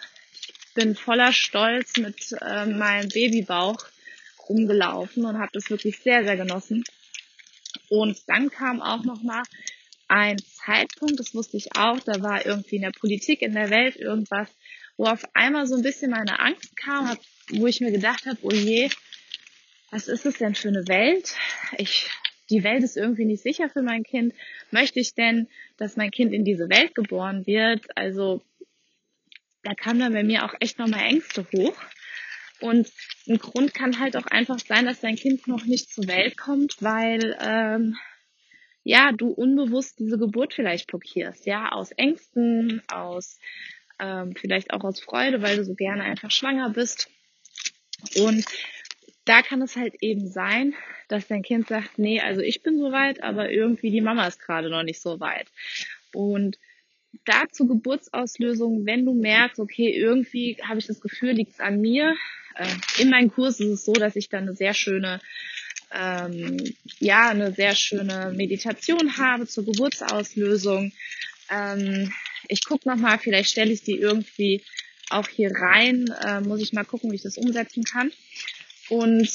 Bin 0.75 0.97
voller 0.97 1.33
Stolz 1.33 1.99
mit 1.99 2.35
äh, 2.41 2.67
meinem 2.67 3.09
Babybauch 3.09 3.79
rumgelaufen 4.49 5.25
und 5.25 5.39
habe 5.39 5.53
das 5.53 5.71
wirklich 5.71 6.01
sehr, 6.01 6.25
sehr 6.25 6.37
genossen. 6.37 6.83
Und 7.89 8.19
dann 8.27 8.51
kam 8.51 8.83
auch 8.83 9.05
noch 9.05 9.23
mal 9.23 9.45
ein 10.09 10.37
Zeitpunkt, 10.39 11.21
das 11.21 11.33
wusste 11.33 11.57
ich 11.57 11.77
auch, 11.77 12.01
da 12.01 12.21
war 12.21 12.45
irgendwie 12.45 12.77
in 12.77 12.83
der 12.83 12.91
Politik, 12.91 13.41
in 13.41 13.55
der 13.55 13.71
Welt 13.71 13.95
irgendwas, 13.95 14.49
wo 14.97 15.07
auf 15.07 15.23
einmal 15.35 15.69
so 15.69 15.77
ein 15.77 15.83
bisschen 15.83 16.11
meine 16.11 16.41
Angst 16.41 16.77
kam, 16.77 17.17
wo 17.51 17.69
ich 17.69 17.81
mir 17.81 17.93
gedacht 17.93 18.27
habe, 18.27 18.39
oh 18.43 18.51
je, 18.51 18.91
was 19.93 20.09
ist 20.09 20.27
es 20.27 20.39
denn 20.39 20.57
für 20.57 20.69
eine 20.69 20.89
Welt? 20.89 21.37
Ich, 21.79 22.11
die 22.53 22.65
Welt 22.65 22.85
ist 22.85 22.97
irgendwie 22.97 23.25
nicht 23.25 23.43
sicher 23.43 23.69
für 23.69 23.83
mein 23.83 24.05
Kind. 24.05 24.35
Möchte 24.71 25.01
ich 25.01 25.15
denn, 25.15 25.49
dass 25.79 25.97
mein 25.97 26.11
Kind 26.11 26.33
in 26.33 26.45
diese 26.45 26.69
Welt 26.69 26.95
geboren 26.95 27.47
wird? 27.47 27.97
Also 27.97 28.43
da 29.63 29.75
kam 29.75 29.99
dann 29.99 30.13
bei 30.13 30.23
mir 30.23 30.45
auch 30.45 30.55
echt 30.61 30.79
nochmal 30.79 31.07
Ängste 31.07 31.47
hoch. 31.53 31.77
Und 32.61 32.89
ein 33.29 33.39
Grund 33.39 33.75
kann 33.75 33.99
halt 33.99 34.17
auch 34.17 34.27
einfach 34.27 34.59
sein, 34.61 34.87
dass 34.87 35.01
dein 35.01 35.17
Kind 35.17 35.49
noch 35.49 35.65
nicht 35.65 35.93
zur 35.93 36.07
Welt 36.07 36.37
kommt, 36.37 36.77
weil 36.81 37.37
ähm, 37.41 37.97
ja 38.85 39.13
du 39.13 39.31
unbewusst 39.31 39.99
diese 39.99 40.19
Geburt 40.19 40.55
vielleicht 40.55 40.87
blockierst, 40.87 41.47
ja 41.47 41.73
aus 41.73 41.91
Ängsten, 41.93 42.83
aus 42.89 43.39
ähm, 43.99 44.35
vielleicht 44.37 44.73
auch 44.73 44.85
aus 44.85 45.01
Freude, 45.01 45.43
weil 45.43 45.57
du 45.57 45.65
so 45.65 45.75
gerne 45.75 46.05
einfach 46.05 46.31
schwanger 46.31 46.71
bist. 46.71 47.09
Und 48.17 48.45
da 49.25 49.43
kann 49.43 49.63
es 49.63 49.77
halt 49.77 49.95
eben 50.01 50.29
sein, 50.29 50.75
dass 51.09 51.29
dein 51.29 51.43
Kind 51.43 51.69
sagt, 51.69 51.99
nee, 51.99 52.21
also 52.21 52.41
ich 52.41 52.63
bin 52.63 52.79
soweit, 52.79 53.23
aber 53.23 53.51
irgendwie 53.51 53.91
die 53.91 54.01
Mama 54.01 54.27
ist 54.27 54.41
gerade 54.41 54.71
noch 54.71 54.83
nicht 54.83 55.01
so 55.01 55.21
weit. 55.21 55.47
Und 56.13 56.59
dazu 57.25 57.67
Geburtsauslösung, 57.67 58.87
wenn 58.87 59.05
du 59.05 59.15
merkst, 59.15 59.61
okay, 59.61 59.91
irgendwie 59.91 60.57
habe 60.63 60.79
ich 60.79 60.87
das 60.87 61.01
Gefühl, 61.01 61.33
liegt 61.33 61.53
es 61.53 61.61
an 61.61 61.81
mir. 61.81 62.15
Äh, 62.57 63.03
in 63.03 63.11
meinem 63.11 63.31
Kurs 63.31 63.61
ist 63.61 63.69
es 63.69 63.85
so, 63.85 63.93
dass 63.93 64.17
ich 64.17 64.29
dann 64.29 64.45
eine 64.45 64.57
sehr 64.57 64.75
schöne, 64.75 65.21
ähm, 65.93 66.59
ja, 66.99 67.31
eine 67.31 67.53
sehr 67.53 67.75
schöne 67.75 68.33
Meditation 68.35 69.17
habe 69.19 69.47
zur 69.47 69.65
Geburtsauslösung. 69.65 70.93
Ähm, 71.51 72.13
ich 72.49 72.65
gucke 72.65 72.89
nochmal, 72.89 73.19
vielleicht 73.19 73.51
stelle 73.51 73.73
ich 73.73 73.83
die 73.83 73.99
irgendwie 73.99 74.65
auch 75.11 75.29
hier 75.29 75.53
rein. 75.55 76.07
Äh, 76.25 76.41
muss 76.41 76.61
ich 76.61 76.73
mal 76.73 76.85
gucken, 76.85 77.11
wie 77.11 77.17
ich 77.17 77.23
das 77.23 77.37
umsetzen 77.37 77.85
kann. 77.85 78.11
Und 78.89 79.29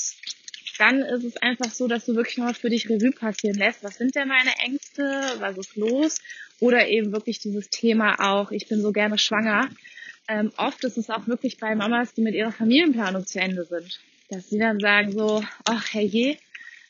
dann 0.77 1.01
ist 1.01 1.23
es 1.23 1.37
einfach 1.37 1.71
so, 1.71 1.87
dass 1.87 2.05
du 2.05 2.15
wirklich 2.15 2.37
noch 2.37 2.55
für 2.55 2.69
dich 2.69 2.89
Revue 2.89 3.11
passieren 3.11 3.57
lässt. 3.57 3.83
Was 3.83 3.97
sind 3.97 4.15
denn 4.15 4.27
meine 4.27 4.55
Ängste? 4.59 5.03
Was 5.39 5.57
ist 5.57 5.75
los? 5.75 6.19
Oder 6.59 6.87
eben 6.87 7.11
wirklich 7.11 7.39
dieses 7.39 7.69
Thema 7.69 8.15
auch, 8.19 8.51
ich 8.51 8.67
bin 8.67 8.81
so 8.81 8.91
gerne 8.91 9.17
schwanger. 9.17 9.69
Ähm, 10.27 10.51
oft 10.57 10.83
ist 10.83 10.97
es 10.97 11.09
auch 11.09 11.27
wirklich 11.27 11.57
bei 11.57 11.73
Mamas, 11.75 12.13
die 12.13 12.21
mit 12.21 12.35
ihrer 12.35 12.51
Familienplanung 12.51 13.25
zu 13.25 13.39
Ende 13.39 13.65
sind. 13.65 13.99
Dass 14.29 14.49
sie 14.49 14.59
dann 14.59 14.79
sagen 14.79 15.11
so, 15.13 15.43
ach 15.65 15.93
herrje, 15.93 16.37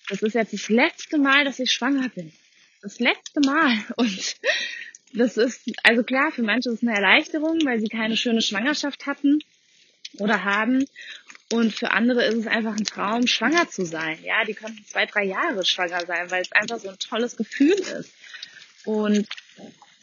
das 0.09 0.21
ist 0.21 0.33
jetzt 0.33 0.53
das 0.53 0.69
letzte 0.69 1.17
Mal, 1.17 1.45
dass 1.45 1.59
ich 1.59 1.71
schwanger 1.71 2.09
bin. 2.09 2.31
Das 2.81 2.99
letzte 2.99 3.41
Mal. 3.41 3.77
Und 3.95 4.37
das 5.13 5.37
ist, 5.37 5.71
also 5.83 6.03
klar, 6.03 6.31
für 6.31 6.43
manche 6.43 6.69
ist 6.69 6.81
es 6.81 6.87
eine 6.87 6.95
Erleichterung, 6.95 7.59
weil 7.65 7.79
sie 7.79 7.89
keine 7.89 8.17
schöne 8.17 8.41
Schwangerschaft 8.41 9.05
hatten 9.05 9.39
oder 10.19 10.43
haben. 10.43 10.85
Und 11.51 11.73
für 11.73 11.91
andere 11.91 12.25
ist 12.25 12.35
es 12.35 12.47
einfach 12.47 12.75
ein 12.75 12.83
Traum, 12.83 13.25
schwanger 13.25 13.69
zu 13.69 13.85
sein. 13.85 14.19
Ja, 14.23 14.43
die 14.43 14.53
könnten 14.53 14.83
zwei, 14.85 15.05
drei 15.05 15.23
Jahre 15.23 15.63
schwanger 15.63 16.05
sein, 16.05 16.29
weil 16.29 16.41
es 16.41 16.51
einfach 16.51 16.79
so 16.79 16.89
ein 16.89 16.99
tolles 16.99 17.37
Gefühl 17.37 17.73
ist. 17.73 18.13
Und 18.83 19.27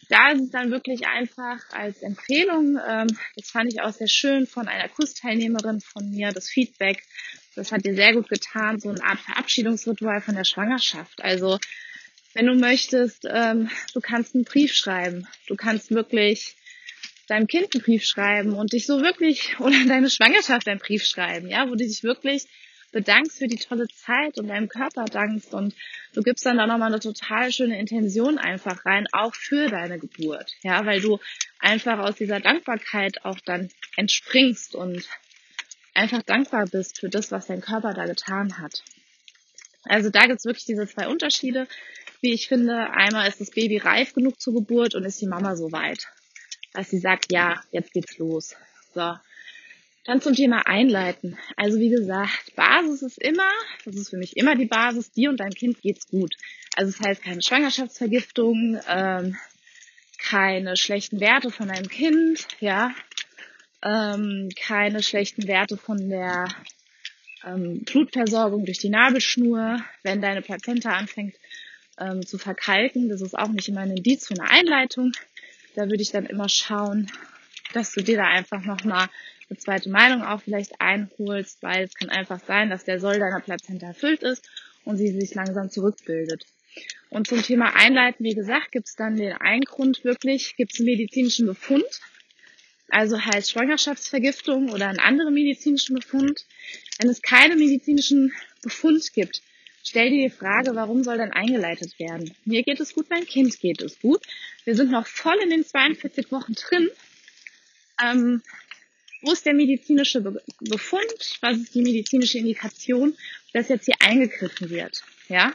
da 0.08 0.32
ist 0.32 0.42
es 0.42 0.50
dann 0.50 0.70
wirklich 0.70 1.06
einfach 1.06 1.58
als 1.70 2.02
Empfehlung, 2.02 2.78
ähm, 2.86 3.08
das 3.36 3.50
fand 3.50 3.72
ich 3.72 3.80
auch 3.80 3.92
sehr 3.92 4.08
schön 4.08 4.46
von 4.46 4.68
einer 4.68 4.88
Kursteilnehmerin 4.88 5.80
von 5.80 6.10
mir, 6.10 6.32
das 6.32 6.48
Feedback, 6.48 7.02
das 7.54 7.72
hat 7.72 7.84
dir 7.84 7.94
sehr 7.94 8.14
gut 8.14 8.28
getan, 8.28 8.80
so 8.80 8.90
eine 8.90 9.02
Art 9.02 9.20
Verabschiedungsritual 9.20 10.20
von 10.20 10.34
der 10.34 10.44
Schwangerschaft. 10.44 11.22
Also 11.22 11.58
wenn 12.34 12.46
du 12.46 12.54
möchtest, 12.54 13.26
ähm, 13.30 13.70
du 13.92 14.00
kannst 14.00 14.34
einen 14.34 14.44
Brief 14.44 14.74
schreiben, 14.74 15.26
du 15.46 15.56
kannst 15.56 15.90
wirklich 15.90 16.56
deinem 17.28 17.47
Kind 17.47 17.75
einen 17.75 17.83
Brief 17.83 18.04
schreiben 18.04 18.54
und 18.54 18.73
dich 18.73 18.87
so 18.87 19.00
wirklich, 19.00 19.57
oder 19.61 19.85
deine 19.87 20.11
Schwangerschaft 20.11 20.69
einen 20.69 20.81
Brief 20.81 21.04
schreiben, 21.04 21.49
ja, 21.49 21.66
wo 21.66 21.75
du 21.75 21.85
dich 21.85 22.02
wirklich 22.02 22.47
bedankst 22.93 23.38
für 23.38 23.49
die 23.49 23.59
tolle 23.59 23.88
Zeit 23.88 24.38
und 24.38 24.47
deinem 24.47 24.69
Körper 24.69 25.04
dankst 25.04 25.52
und 25.52 25.75
du 26.14 26.23
gibst 26.23 26.47
dann 26.47 26.59
da 26.59 26.66
nochmal 26.66 26.93
eine 26.93 27.00
total 27.00 27.50
schöne 27.50 27.78
Intention 27.78 28.38
einfach 28.38 28.87
rein, 28.87 29.09
auch 29.12 29.35
für 29.35 29.69
deine 29.69 29.99
Geburt, 29.99 30.52
ja, 30.62 30.87
weil 30.87 31.00
du 31.00 31.19
einfach 31.59 31.99
aus 31.99 32.14
dieser 32.14 32.38
Dankbarkeit 32.38 33.25
auch 33.25 33.40
dann 33.40 33.69
entspringst 33.97 34.76
und 34.76 35.09
einfach 35.93 36.23
dankbar 36.23 36.66
bist 36.66 37.00
für 37.00 37.09
das, 37.09 37.33
was 37.33 37.47
dein 37.47 37.61
Körper 37.61 37.95
da 37.95 38.07
getan 38.07 38.59
hat. 38.59 38.85
Also 39.85 40.11
da 40.11 40.26
gibt's 40.26 40.45
wirklich 40.45 40.64
diese 40.64 40.87
zwei 40.87 41.09
Unterschiede, 41.09 41.66
wie 42.21 42.33
ich 42.33 42.49
finde. 42.49 42.90
Einmal 42.90 43.28
ist 43.28 43.40
das 43.40 43.50
Baby 43.50 43.78
reif 43.78 44.14
genug 44.14 44.40
zur 44.40 44.54
Geburt 44.54 44.95
und 44.95 45.04
ist 45.04 45.21
die 45.21 45.26
Mama 45.26 45.57
so 45.57 45.73
weit 45.73 46.07
dass 46.75 46.90
sie 46.90 46.99
sagt, 46.99 47.33
ja, 47.33 47.62
jetzt 47.71 47.93
geht's 47.93 48.19
los. 48.19 48.54
So. 48.95 49.14
Dann 50.04 50.21
zum 50.21 50.35
Thema 50.35 50.66
Einleiten. 50.66 51.38
Also 51.57 51.78
wie 51.78 51.88
gesagt, 51.88 52.54
Basis 52.57 53.00
ist 53.00 53.19
immer, 53.19 53.49
das 53.87 53.95
ist 53.95 54.11
für 54.11 54.19
mich 54.19 54.37
immer 54.37 54.54
die 54.54 54.66
Basis, 54.66 55.12
dir 55.12 55.31
und 55.31 55.40
deinem 55.40 55.54
Kind 55.54 55.81
geht's 55.81 56.09
gut. 56.09 56.35
Also 56.76 56.93
das 56.93 57.07
heißt 57.07 57.23
keine 57.23 57.40
Schwangerschaftsvergiftung, 57.40 58.78
ähm, 58.87 59.37
keine 60.19 60.76
schlechten 60.76 61.21
Werte 61.21 61.50
von 61.50 61.69
deinem 61.69 61.88
Kind, 61.88 62.47
ja, 62.61 62.90
ähm, 63.83 64.50
keine 64.61 65.02
schlechten 65.02 65.47
Werte 65.47 65.78
von 65.78 66.11
der 66.11 66.49
ähm, 67.47 67.85
Blutversorgung 67.85 68.66
durch 68.66 68.78
die 68.78 68.90
Nabelschnur, 68.90 69.78
wenn 70.02 70.21
deine 70.21 70.43
Plazenta 70.43 70.93
anfängt 70.93 71.35
ähm, 71.99 72.26
zu 72.26 72.37
verkalken. 72.37 73.09
Das 73.09 73.21
ist 73.21 73.38
auch 73.38 73.49
nicht 73.49 73.69
immer 73.69 73.81
ein 73.81 73.97
Indiz 73.97 74.26
für 74.26 74.35
eine 74.35 74.50
Einleitung 74.50 75.12
da 75.75 75.88
würde 75.88 76.02
ich 76.02 76.11
dann 76.11 76.26
immer 76.26 76.49
schauen, 76.49 77.11
dass 77.73 77.93
du 77.93 78.02
dir 78.02 78.16
da 78.16 78.26
einfach 78.26 78.62
nochmal 78.62 79.09
eine 79.49 79.59
zweite 79.59 79.90
Meinung 79.90 80.23
auch 80.23 80.40
vielleicht 80.43 80.81
einholst, 80.81 81.62
weil 81.62 81.85
es 81.85 81.95
kann 81.95 82.11
einfach 82.11 82.40
sein, 82.47 82.71
dass 82.71 82.85
der 82.85 83.00
Soll 83.00 83.19
deiner 83.19 83.40
Plazenta 83.40 83.87
erfüllt 83.87 84.23
ist 84.23 84.49
und 84.85 84.97
sie 84.97 85.09
sich 85.09 85.35
langsam 85.35 85.71
zurückbildet. 85.71 86.47
Und 87.11 87.26
zum 87.26 87.43
Thema 87.43 87.76
Einleiten, 87.76 88.25
wie 88.25 88.35
gesagt, 88.35 88.73
gibt 88.73 88.88
es 88.88 88.97
dann 88.97 89.16
den 89.16 89.33
einen 89.33 89.62
Grund 89.62 90.04
wirklich, 90.04 90.57
gibt 90.57 90.73
es 90.73 90.81
einen 90.81 90.87
medizinischen 90.87 91.47
Befund, 91.47 91.85
also 92.88 93.21
heißt 93.21 93.50
Schwangerschaftsvergiftung 93.50 94.71
oder 94.71 94.88
einen 94.88 94.99
anderen 94.99 95.35
medizinischen 95.35 95.95
Befund. 95.95 96.47
Wenn 96.99 97.11
es 97.11 97.23
keinen 97.23 97.59
medizinischen 97.59 98.33
Befund 98.62 99.12
gibt, 99.12 99.43
stell 99.84 100.10
dir 100.10 100.28
die 100.28 100.34
Frage, 100.34 100.74
warum 100.74 101.04
soll 101.04 101.18
dann 101.18 101.32
eingeleitet 101.32 101.98
werden? 101.98 102.34
Mir 102.44 102.64
geht 102.64 102.80
es 102.80 102.94
gut, 102.94 103.08
mein 103.10 103.26
Kind 103.26 103.60
geht 103.60 103.80
es 103.82 104.00
gut. 104.00 104.22
Wir 104.64 104.74
sind 104.74 104.90
noch 104.90 105.06
voll 105.06 105.36
in 105.42 105.50
den 105.50 105.64
42 105.64 106.32
Wochen 106.32 106.54
drin. 106.54 106.90
Ähm, 108.02 108.42
wo 109.22 109.32
ist 109.32 109.46
der 109.46 109.54
medizinische 109.54 110.20
Befund? 110.60 111.38
Was 111.40 111.58
ist 111.58 111.74
die 111.74 111.82
medizinische 111.82 112.38
Indikation, 112.38 113.16
dass 113.52 113.68
jetzt 113.68 113.86
hier 113.86 113.96
eingegriffen 114.00 114.70
wird? 114.70 115.02
Ja? 115.28 115.54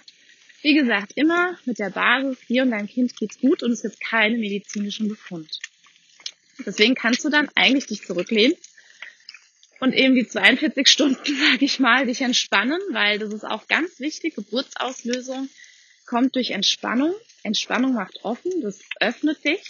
Wie 0.62 0.74
gesagt, 0.74 1.14
immer 1.16 1.58
mit 1.66 1.80
der 1.80 1.90
Basis, 1.90 2.38
dir 2.48 2.64
und 2.64 2.72
deinem 2.72 2.88
Kind 2.88 3.16
geht's 3.16 3.40
gut 3.40 3.64
und 3.64 3.72
es 3.72 3.82
gibt 3.82 4.00
keinen 4.00 4.40
medizinischen 4.40 5.08
Befund. 5.08 5.60
Deswegen 6.66 6.96
kannst 6.96 7.24
du 7.24 7.30
dann 7.30 7.50
eigentlich 7.56 7.88
dich 7.88 8.04
zurücklehnen 8.06 8.56
und 9.80 9.94
eben 9.94 10.16
die 10.16 10.28
42 10.28 10.88
Stunden, 10.88 11.36
sage 11.52 11.66
ich 11.66 11.80
mal, 11.80 12.06
dich 12.06 12.22
entspannen, 12.22 12.80
weil 12.92 13.20
das 13.20 13.34
ist 13.34 13.46
auch 13.46 13.68
ganz 13.68 14.00
wichtig. 14.00 14.36
Geburtsauslösung 14.36 15.50
kommt 16.06 16.36
durch 16.36 16.52
Entspannung. 16.52 17.14
Entspannung 17.44 17.94
macht 17.94 18.20
offen, 18.24 18.62
das 18.62 18.82
öffnet 19.00 19.44
dich 19.44 19.62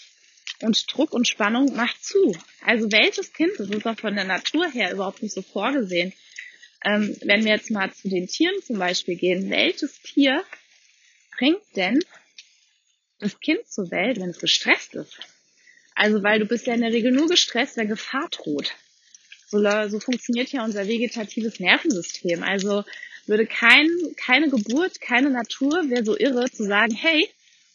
und 0.62 0.92
Druck 0.92 1.14
und 1.14 1.28
Spannung 1.28 1.76
macht 1.76 2.04
zu. 2.04 2.36
Also 2.66 2.92
welches 2.92 3.34
Kind, 3.34 3.52
das 3.58 3.70
ist 3.70 3.86
auch 3.86 3.98
von 3.98 4.16
der 4.16 4.26
Natur 4.26 4.70
her 4.70 4.92
überhaupt 4.92 5.22
nicht 5.22 5.34
so 5.34 5.42
vorgesehen. 5.42 6.14
Ähm, 6.84 7.16
wenn 7.22 7.44
wir 7.44 7.52
jetzt 7.52 7.72
mal 7.72 7.92
zu 7.94 8.10
den 8.10 8.28
Tieren 8.28 8.56
zum 8.64 8.80
Beispiel 8.80 9.16
gehen, 9.16 9.50
welches 9.50 10.02
Tier 10.02 10.44
bringt 11.38 11.62
denn 11.76 12.00
das 13.20 13.40
Kind 13.40 13.68
zur 13.68 13.92
Welt, 13.92 14.20
wenn 14.20 14.30
es 14.30 14.40
gestresst 14.40 14.96
ist? 14.96 15.20
Also, 15.96 16.24
weil 16.24 16.40
du 16.40 16.46
bist 16.46 16.66
ja 16.68 16.74
in 16.74 16.82
der 16.82 16.94
Regel 16.94 17.12
nur 17.12 17.28
gestresst, 17.28 17.76
wenn 17.76 17.90
Gefahr 17.90 18.30
droht. 18.30 18.74
So, 19.50 19.60
so 19.90 20.00
funktioniert 20.00 20.52
ja 20.52 20.64
unser 20.64 20.88
vegetatives 20.88 21.60
Nervensystem. 21.60 22.44
Also 22.44 22.84
würde 23.26 23.48
kein, 23.48 23.90
keine 24.16 24.50
Geburt, 24.50 25.02
keine 25.02 25.30
Natur 25.30 25.90
wäre 25.90 26.04
so 26.04 26.18
irre 26.18 26.50
zu 26.52 26.66
sagen, 26.66 26.94
hey, 26.94 27.28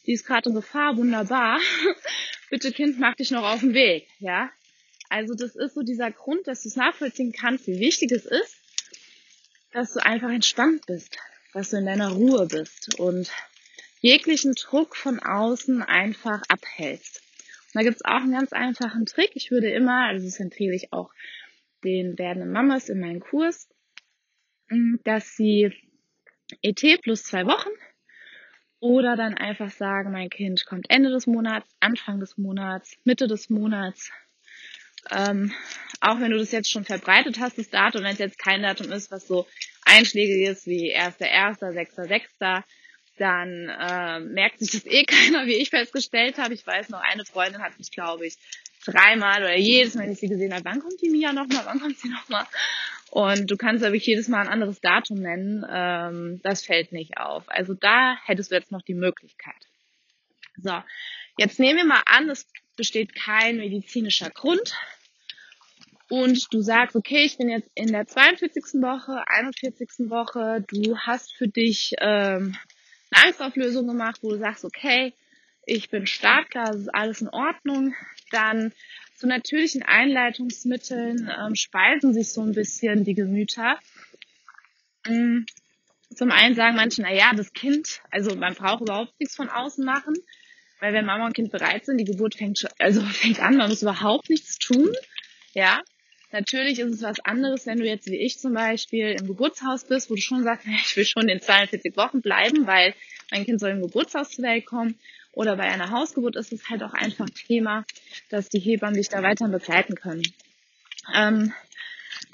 die 0.07 0.13
ist 0.13 0.27
gerade 0.27 0.51
in 0.51 0.55
Gefahr, 0.55 0.97
wunderbar. 0.97 1.59
Bitte 2.51 2.73
Kind, 2.73 3.01
mach 3.01 3.15
dich 3.15 3.31
noch 3.31 3.45
auf 3.45 3.61
den 3.61 3.75
Weg, 3.75 4.07
ja. 4.19 4.51
Also 5.09 5.35
das 5.35 5.57
ist 5.57 5.75
so 5.75 5.83
dieser 5.83 6.11
Grund, 6.11 6.47
dass 6.47 6.63
du 6.63 6.69
es 6.69 6.77
nachvollziehen 6.77 7.33
kannst, 7.33 7.67
wie 7.67 7.79
wichtig 7.79 8.13
es 8.13 8.25
ist, 8.25 8.57
dass 9.73 9.93
du 9.95 10.05
einfach 10.05 10.31
entspannt 10.31 10.87
bist, 10.87 11.19
dass 11.53 11.71
du 11.71 11.79
in 11.79 11.87
deiner 11.87 12.11
Ruhe 12.11 12.47
bist 12.47 12.99
und 12.99 13.31
jeglichen 14.01 14.55
Druck 14.55 14.97
von 14.97 15.21
außen 15.21 15.83
einfach 15.83 16.43
abhältst. 16.49 17.23
Und 17.67 17.81
da 17.81 17.83
gibt's 17.83 18.05
auch 18.05 18.23
einen 18.23 18.33
ganz 18.33 18.53
einfachen 18.53 19.07
Trick. 19.07 19.33
Ich 19.35 19.51
würde 19.51 19.71
immer, 19.71 20.07
also 20.07 20.25
das 20.25 20.39
empfehle 20.39 20.75
ich 20.75 20.93
auch 20.93 21.11
den 21.85 22.19
werdenden 22.19 22.51
Mamas 22.51 22.89
in 22.89 23.01
meinem 23.01 23.21
Kurs, 23.21 23.69
mm, 24.71 24.97
dass 25.05 25.37
sie 25.37 25.73
ET 26.63 26.83
plus 27.03 27.25
zwei 27.25 27.47
Wochen 27.47 27.71
oder 28.81 29.17
dann 29.17 29.35
einfach 29.35 29.71
sagen, 29.71 30.13
mein 30.13 30.29
Kind 30.29 30.67
kommt 30.67 30.87
Ende 30.91 31.11
des 31.11 31.27
Monats, 31.27 31.69
Anfang 31.81 32.21
des 32.21 32.37
Monats, 32.37 32.97
Mitte 33.05 33.27
des 33.27 33.49
Monats. 33.49 34.11
Ähm, 35.11 35.53
auch 36.01 36.21
wenn 36.21 36.31
du 36.31 36.39
das 36.39 36.53
jetzt 36.53 36.71
schon 36.71 36.85
verbreitet 36.85 37.39
hast, 37.39 37.59
das 37.59 37.71
Datum, 37.71 38.03
wenn 38.03 38.13
es 38.13 38.19
jetzt 38.19 38.39
kein 38.39 38.63
Datum 38.63 38.93
ist, 38.93 39.11
was 39.11 39.27
so 39.27 39.47
einschlägig 39.85 40.49
ist 40.49 40.67
wie 40.67 40.95
1.1., 40.95 41.61
6.6., 41.61 42.63
dann 43.17 43.69
äh, 43.69 44.21
merkt 44.21 44.59
sich 44.59 44.71
das 44.71 44.87
eh 44.87 45.05
keiner, 45.07 45.47
wie 45.47 45.55
ich 45.55 45.71
festgestellt 45.71 46.39
habe. 46.39 46.55
Ich 46.55 46.67
weiß 46.67 46.89
noch, 46.89 47.01
eine 47.01 47.25
Freundin 47.25 47.63
hat 47.63 47.79
mich, 47.79 47.91
glaube 47.91 48.27
ich, 48.27 48.37
dreimal 48.85 49.43
oder 49.43 49.57
jedes 49.57 49.95
Mal, 49.95 50.05
wenn 50.05 50.13
ich 50.13 50.21
sie 50.21 50.29
gesehen 50.29 50.53
habe, 50.53 50.65
wann 50.65 50.81
kommt 50.81 51.01
die 51.01 51.11
Mia 51.11 51.33
nochmal, 51.33 51.65
wann 51.65 51.81
kommt 51.81 51.99
sie 51.99 52.09
nochmal? 52.09 52.47
Und 53.11 53.51
du 53.51 53.57
kannst 53.57 53.85
aber 53.85 53.95
jedes 53.95 54.29
Mal 54.29 54.41
ein 54.41 54.49
anderes 54.49 54.81
Datum 54.81 55.19
nennen. 55.19 55.65
Ähm, 55.71 56.41
das 56.43 56.65
fällt 56.65 56.93
nicht 56.93 57.17
auf. 57.17 57.45
Also 57.47 57.75
da 57.75 58.17
hättest 58.25 58.51
du 58.51 58.57
jetzt 58.57 58.73
noch 58.73 58.83
die 58.83 58.95
Möglichkeit. 58.95 59.55
So, 60.57 60.83
jetzt 61.39 61.61
nehmen 61.61 61.79
wir 61.79 61.85
mal 61.85 62.03
an, 62.07 62.29
es 62.29 62.47
besteht 62.77 63.15
kein 63.15 63.59
medizinischer 63.59 64.31
Grund. 64.31 64.75
Und 66.09 66.53
du 66.53 66.61
sagst, 66.61 66.97
okay, 66.97 67.25
ich 67.25 67.39
bin 67.39 67.49
jetzt 67.49 67.71
in 67.75 67.93
der 67.93 68.07
42. 68.07 68.83
Woche, 68.83 69.23
41. 69.27 70.11
Woche, 70.11 70.65
du 70.69 70.99
hast 70.99 71.33
für 71.35 71.49
dich 71.49 71.95
ähm, 72.01 72.57
eine 73.11 73.27
Angstauflösung 73.27 73.87
gemacht, 73.87 74.19
wo 74.23 74.31
du 74.31 74.39
sagst, 74.39 74.65
okay, 74.65 75.15
ich 75.67 75.89
bin 75.89 76.07
startklar, 76.07 76.67
das 76.67 76.83
ist 76.83 76.95
alles 76.95 77.23
in 77.23 77.29
Ordnung, 77.29 77.95
dann 78.35 78.73
zu 79.17 79.27
natürlichen 79.27 79.83
Einleitungsmitteln 79.83 81.31
ähm, 81.39 81.55
speisen 81.55 82.13
sich 82.13 82.33
so 82.33 82.43
ein 82.43 82.53
bisschen 82.53 83.05
die 83.05 83.15
Gemüter. 83.15 83.79
Ähm, 85.07 85.47
zum 86.15 86.31
einen 86.31 86.55
sagen 86.55 86.77
manche, 86.77 87.03
na 87.03 87.13
ja, 87.13 87.33
das 87.35 87.53
Kind, 87.53 88.01
also 88.11 88.35
man 88.37 88.55
braucht 88.55 88.83
überhaupt 88.83 89.19
nichts 89.19 89.37
von 89.37 89.49
außen 89.49 89.85
machen, 89.85 90.15
weil 90.81 90.93
wenn 90.93 91.07
Mama 91.07 91.27
und 91.27 91.35
Kind 91.35 91.51
bereit 91.51 91.87
sind, 91.87 91.99
die 91.99 92.05
Geburt 92.05 92.35
fängt 92.35 92.59
schon, 92.59 92.71
also 92.79 93.01
fängt 93.05 93.41
an, 93.41 93.57
man 93.57 93.71
muss 93.71 93.83
überhaupt 93.83 94.29
nichts 94.31 94.59
tun, 94.59 94.93
ja. 95.53 95.81
Natürlich 96.33 96.81
ist 96.81 96.93
es 96.93 97.03
was 97.03 97.21
anderes, 97.21 97.65
wenn 97.65 97.79
du 97.79 97.87
jetzt 97.87 98.09
wie 98.09 98.17
ich 98.17 98.41
zum 98.41 98.55
Beispiel 98.55 99.17
im 99.21 99.29
Geburtshaus 99.29 99.85
bist, 99.85 100.11
wo 100.11 100.17
du 100.17 100.21
schon 100.21 100.43
sagst, 100.43 100.67
ich 100.85 100.97
will 100.97 101.05
schon 101.05 101.29
in 101.29 101.41
42 101.41 101.97
Wochen 101.97 102.23
bleiben, 102.23 102.67
weil 102.67 102.95
mein 103.31 103.45
Kind 103.45 103.61
soll 103.61 103.71
im 103.71 103.83
Geburtshaus 103.83 104.31
zur 104.31 104.45
Welt 104.45 104.67
kommen 104.67 104.99
oder 105.35 105.57
bei 105.57 105.65
einer 105.65 105.91
Hausgeburt 105.91 106.37
ist 106.37 106.53
es 106.53 106.69
halt 106.69 106.83
auch 106.83 106.95
einfach 106.95 107.29
Thema, 107.31 107.85
dass 108.31 108.49
die 108.49 108.61
Hebammen 108.61 108.97
dich 108.97 109.09
da 109.09 109.23
weiter 109.23 109.49
begleiten 109.49 109.95
können. 109.95 110.23
Ähm, 111.15 111.53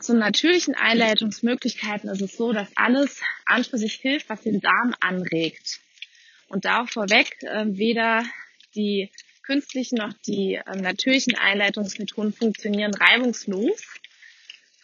zu 0.01 0.15
natürlichen 0.15 0.75
Einleitungsmöglichkeiten 0.75 2.09
ist 2.09 2.23
es 2.23 2.37
so, 2.37 2.53
dass 2.53 2.69
alles 2.77 3.21
an 3.45 3.65
für 3.65 3.79
sich 3.79 3.95
hilft, 3.95 4.29
was 4.29 4.43
den 4.43 4.61
Darm 4.61 4.95
anregt. 5.01 5.81
Und 6.49 6.65
da 6.65 6.83
auch 6.83 6.89
vorweg, 6.89 7.43
äh, 7.43 7.67
weder 7.69 8.25
die 8.75 9.11
künstlichen 9.43 9.97
noch 9.97 10.13
die 10.27 10.55
äh, 10.55 10.77
natürlichen 10.77 11.37
Einleitungsmethoden 11.37 12.33
funktionieren 12.33 12.95
reibungslos, 12.95 13.85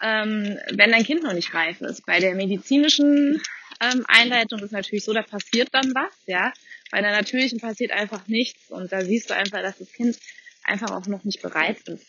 ähm, 0.03 0.59
wenn 0.73 0.91
dein 0.91 1.05
Kind 1.05 1.23
noch 1.23 1.33
nicht 1.33 1.55
reif 1.55 1.81
ist. 1.81 2.05
Bei 2.05 2.21
der 2.21 2.35
medizinischen 2.35 3.41
ähm, 3.81 4.05
Einleitung 4.09 4.61
ist 4.61 4.73
natürlich 4.73 5.05
so, 5.05 5.13
da 5.13 5.23
passiert 5.23 5.69
dann 5.73 5.95
was, 5.95 6.13
ja. 6.27 6.53
Bei 6.91 7.01
der 7.01 7.13
natürlichen 7.13 7.61
passiert 7.61 7.93
einfach 7.93 8.27
nichts 8.29 8.71
und 8.71 8.93
da 8.93 9.05
siehst 9.05 9.31
du 9.31 9.35
einfach, 9.35 9.63
dass 9.63 9.79
das 9.79 9.93
Kind 9.93 10.19
einfach 10.63 10.91
auch 10.91 11.07
noch 11.07 11.25
nicht 11.25 11.43
bereit 11.43 11.81
ist. 11.89 12.07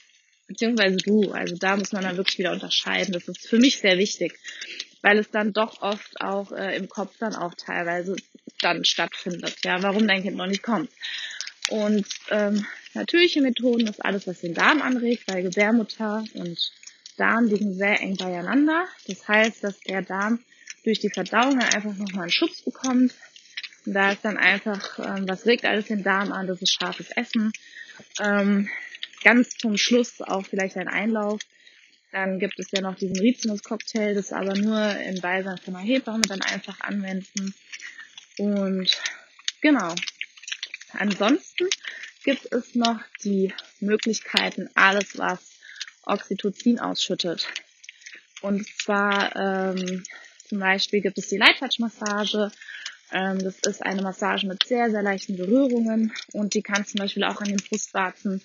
Beziehungsweise 0.48 0.98
du. 0.98 1.32
Also 1.32 1.56
da 1.56 1.76
muss 1.76 1.92
man 1.92 2.04
dann 2.04 2.18
wirklich 2.18 2.40
wieder 2.40 2.52
unterscheiden. 2.52 3.14
Das 3.14 3.28
ist 3.28 3.48
für 3.48 3.58
mich 3.58 3.80
sehr 3.80 3.98
wichtig, 3.98 4.40
weil 5.02 5.18
es 5.20 5.30
dann 5.30 5.54
doch 5.54 5.82
oft 5.82 6.22
auch 6.22 6.52
äh, 6.52 6.78
im 6.78 6.88
Kopf 6.88 7.18
dann 7.20 7.36
auch 7.36 7.54
teilweise 7.54 8.16
dann 8.62 8.86
stattfindet, 8.86 9.58
ja, 9.64 9.82
warum 9.84 10.08
dein 10.08 10.24
Kind 10.24 10.38
noch 10.38 10.48
nicht 10.48 10.64
kommt. 10.64 10.90
Und 11.70 12.08
ähm, 12.30 12.66
natürliche 12.94 13.42
Methoden 13.42 13.88
ist 13.88 14.04
alles, 14.04 14.26
was 14.26 14.40
den 14.40 14.54
Darm 14.54 14.82
anregt, 14.82 15.24
weil 15.28 15.44
Gebärmutter 15.44 16.24
und 16.34 16.72
Darm 17.18 17.46
liegen 17.46 17.74
sehr 17.74 18.00
eng 18.00 18.16
beieinander. 18.16 18.88
Das 19.08 19.28
heißt, 19.28 19.64
dass 19.64 19.80
der 19.82 20.02
Darm 20.02 20.40
durch 20.84 21.00
die 21.00 21.10
Verdauung 21.10 21.60
einfach 21.60 21.94
nochmal 21.96 22.24
einen 22.24 22.32
Schutz 22.32 22.62
bekommt, 22.62 23.14
da 23.94 24.12
ist 24.12 24.26
dann 24.26 24.38
einfach, 24.38 25.00
ähm, 25.00 25.28
was 25.28 25.46
regt 25.46 25.66
alles 25.66 25.88
den 25.88 26.04
Darm 26.04 26.32
an? 26.32 26.48
Das 26.48 26.62
ist 26.62 26.74
scharfes 26.74 27.10
Essen. 27.12 27.52
Ähm, 28.20 28.70
ganz 29.24 29.58
zum 29.58 29.78
Schluss 29.78 30.22
auch 30.22 30.46
vielleicht 30.46 30.78
ein 30.78 30.88
Einlauf. 30.88 31.42
Dann 32.12 32.40
gibt 32.40 32.60
es 32.60 32.72
ja 32.72 32.82
noch 32.82 32.96
diesen 32.96 33.18
Rizinus-Cocktail, 33.18 34.14
das 34.14 34.34
aber 34.34 34.56
nur 34.56 34.98
in 34.98 35.22
Beisein 35.22 35.58
von 35.58 35.76
einer 35.76 35.86
Hebamme 35.86 36.24
dann 36.28 36.42
einfach 36.42 36.80
anwenden. 36.82 37.54
Und 38.38 38.92
genau. 39.62 39.94
Ansonsten 40.94 41.68
gibt 42.24 42.52
es 42.52 42.76
noch 42.76 43.00
die 43.24 43.54
Möglichkeiten, 43.80 44.70
alles 44.76 45.18
was 45.18 45.60
Oxytocin 46.04 46.80
ausschüttet. 46.80 47.48
Und 48.42 48.68
zwar 48.68 49.36
ähm, 49.36 50.04
zum 50.48 50.60
Beispiel 50.60 51.02
gibt 51.02 51.18
es 51.18 51.28
die 51.28 51.38
Light 51.38 51.60
Touch 51.60 51.80
Massage, 51.80 52.52
ähm, 53.12 53.40
das 53.40 53.60
ist 53.60 53.84
eine 53.84 54.02
Massage 54.02 54.48
mit 54.48 54.64
sehr, 54.66 54.92
sehr 54.92 55.02
leichten 55.02 55.38
Berührungen 55.38 56.14
und 56.34 56.54
die 56.54 56.62
kann 56.62 56.86
zum 56.86 57.00
Beispiel 57.00 57.24
auch 57.24 57.40
an 57.40 57.48
den 57.48 57.58
Brustwarzen 57.58 58.42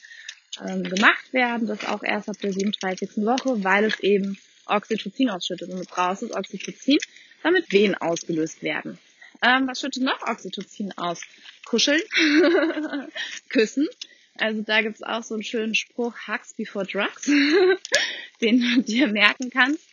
ähm, 0.65 0.85
gemacht 0.85 1.33
werden. 1.33 1.67
Das 1.67 1.85
auch 1.87 2.03
erst 2.03 2.29
ab 2.29 2.37
der 2.43 2.53
37. 2.53 3.19
Woche, 3.19 3.65
weil 3.65 3.85
es 3.85 4.01
eben 4.01 4.39
Oxytocin 4.67 5.31
ausschüttet 5.31 5.71
und 5.71 5.81
du 5.81 5.85
brauchst 5.85 6.23
das 6.23 6.33
Oxytocin, 6.33 6.99
damit 7.43 7.73
Wehen 7.73 7.95
ausgelöst 7.95 8.63
werden. 8.63 8.99
Ähm, 9.43 9.67
was 9.67 9.81
schüttet 9.81 10.05
noch 10.05 10.23
Oxytocin 10.23 10.93
aus? 10.97 11.23
Kuscheln, 11.65 12.03
küssen. 13.49 13.89
Also 14.39 14.63
da 14.63 14.83
gibt's 14.83 15.03
auch 15.03 15.23
so 15.23 15.35
einen 15.35 15.43
schönen 15.43 15.75
Spruch, 15.75 16.15
Hugs 16.29 16.55
before 16.55 16.87
Drugs, 16.87 17.27
den 18.41 18.61
du 18.61 18.83
dir 18.83 19.09
merken 19.09 19.51
kannst. 19.51 19.85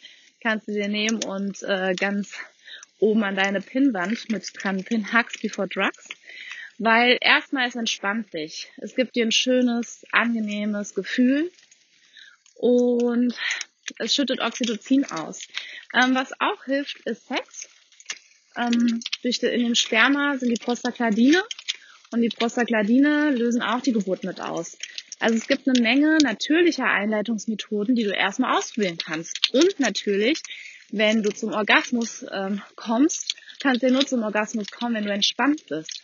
Kannst 0.42 0.68
du 0.68 0.72
dir 0.72 0.88
nehmen 0.88 1.24
und 1.24 1.64
äh, 1.64 1.94
ganz 1.96 2.34
oben 3.00 3.24
an 3.24 3.36
deine 3.36 3.62
Pinnwand 3.62 4.30
mit 4.30 4.50
dran, 4.54 4.84
Pin 4.84 5.14
Hugs 5.14 5.40
Before 5.40 5.68
Drugs. 5.68 6.08
Weil 6.78 7.18
erstmal 7.20 7.68
es 7.68 7.76
entspannt 7.76 8.34
dich. 8.34 8.72
Es 8.78 8.96
gibt 8.96 9.16
dir 9.16 9.26
ein 9.26 9.34
schönes, 9.34 10.06
angenehmes 10.12 10.96
Gefühl 10.96 11.52
und 12.56 13.34
es 13.98 14.16
schüttet 14.16 14.40
Oxytocin 14.40 15.06
aus. 15.06 15.48
Ähm, 15.94 16.16
was 16.16 16.32
auch 16.40 16.64
hilft, 16.66 17.00
ist 17.06 17.28
Sex. 17.28 17.70
Ähm, 18.56 19.02
durch 19.24 19.40
die, 19.40 19.48
in 19.48 19.64
dem 19.64 19.76
Sperma 19.76 20.38
sind 20.38 20.50
die 20.50 20.64
Prostaglandine 20.64 21.44
und 22.12 22.22
die 22.22 22.30
Prostaglandine 22.30 23.32
lösen 23.32 23.62
auch 23.62 23.82
die 23.82 23.94
Geburt 23.94 24.24
mit 24.24 24.40
aus. 24.40 24.78
Also 25.20 25.36
es 25.36 25.48
gibt 25.48 25.68
eine 25.68 25.80
Menge 25.82 26.18
natürlicher 26.24 26.86
Einleitungsmethoden, 26.86 27.96
die 27.96 28.04
du 28.04 28.12
erstmal 28.12 28.58
ausprobieren 28.58 28.98
kannst. 28.98 29.54
Und 29.54 29.80
natürlich 29.80 30.42
wenn 30.92 31.24
du 31.24 31.32
zum 31.32 31.54
Orgasmus 31.54 32.26
ähm, 32.32 32.62
kommst, 32.76 33.36
kannst 33.60 33.82
du 33.82 33.88
ja 33.88 33.94
nur 33.94 34.06
zum 34.06 34.24
Orgasmus 34.24 34.70
kommen, 34.72 34.96
wenn 34.96 35.06
du 35.06 35.14
entspannt 35.14 35.66
bist. 35.68 36.04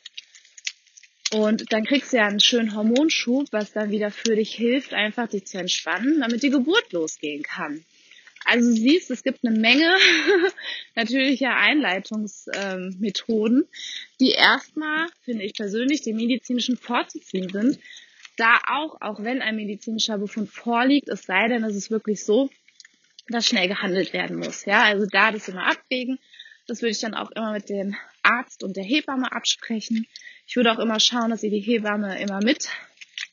Und 1.34 1.74
dann 1.74 1.86
kriegst 1.86 2.13
du 2.13 2.17
ja 2.17 2.28
einen 2.28 2.39
schönen 2.39 2.76
Hormonschub, 2.76 3.48
was 3.52 3.74
dann 3.74 3.89
wieder 3.91 4.12
für 4.12 4.36
dich 4.36 4.54
hilft, 4.54 4.93
einfach 4.93 5.28
dich 5.28 5.48
zu 5.48 5.58
entspannen, 5.58 6.21
damit 6.21 6.43
die 6.43 6.52
Geburt 6.52 6.93
losgehen 6.93 7.41
kann. 7.43 7.84
Also 8.45 8.69
du 8.69 8.76
siehst, 8.76 9.10
es 9.10 9.24
gibt 9.24 9.39
eine 9.43 9.58
Menge 9.58 9.91
natürlicher 10.95 11.56
Einleitungsmethoden, 11.56 13.58
ähm, 13.58 13.67
die 14.19 14.32
erstmal, 14.32 15.08
finde 15.24 15.43
ich 15.43 15.56
persönlich, 15.56 16.04
dem 16.04 16.17
medizinischen 16.17 16.78
vorzuziehen 16.78 17.50
sind. 17.50 17.80
Da 18.38 18.60
auch, 18.69 19.02
auch 19.02 19.24
wenn 19.24 19.41
ein 19.41 19.56
medizinischer 19.56 20.19
Befund 20.19 20.50
vorliegt, 20.50 21.10
es 21.10 21.24
sei 21.24 21.48
denn, 21.48 21.63
es 21.63 21.76
ist 21.76 21.89
wirklich 21.89 22.24
so, 22.24 22.52
dass 23.30 23.48
schnell 23.48 23.68
gehandelt 23.68 24.14
werden 24.14 24.38
muss. 24.38 24.66
Ja, 24.66 24.84
also 24.84 25.06
da 25.06 25.32
das 25.32 25.48
immer 25.48 25.68
abwägen. 25.68 26.20
Das 26.68 26.82
würde 26.82 26.92
ich 26.92 27.00
dann 27.00 27.14
auch 27.14 27.32
immer 27.32 27.52
mit 27.52 27.70
dem 27.70 27.96
Arzt 28.24 28.64
und 28.64 28.76
der 28.76 28.84
Hebamme 28.84 29.32
absprechen. 29.32 30.08
Ich 30.48 30.56
würde 30.56 30.72
auch 30.72 30.80
immer 30.80 31.00
schauen, 31.00 31.30
dass 31.30 31.44
ihr 31.44 31.52
die 31.52 31.60
Hebamme 31.60 32.20
immer 32.20 32.44
mit 32.44 32.70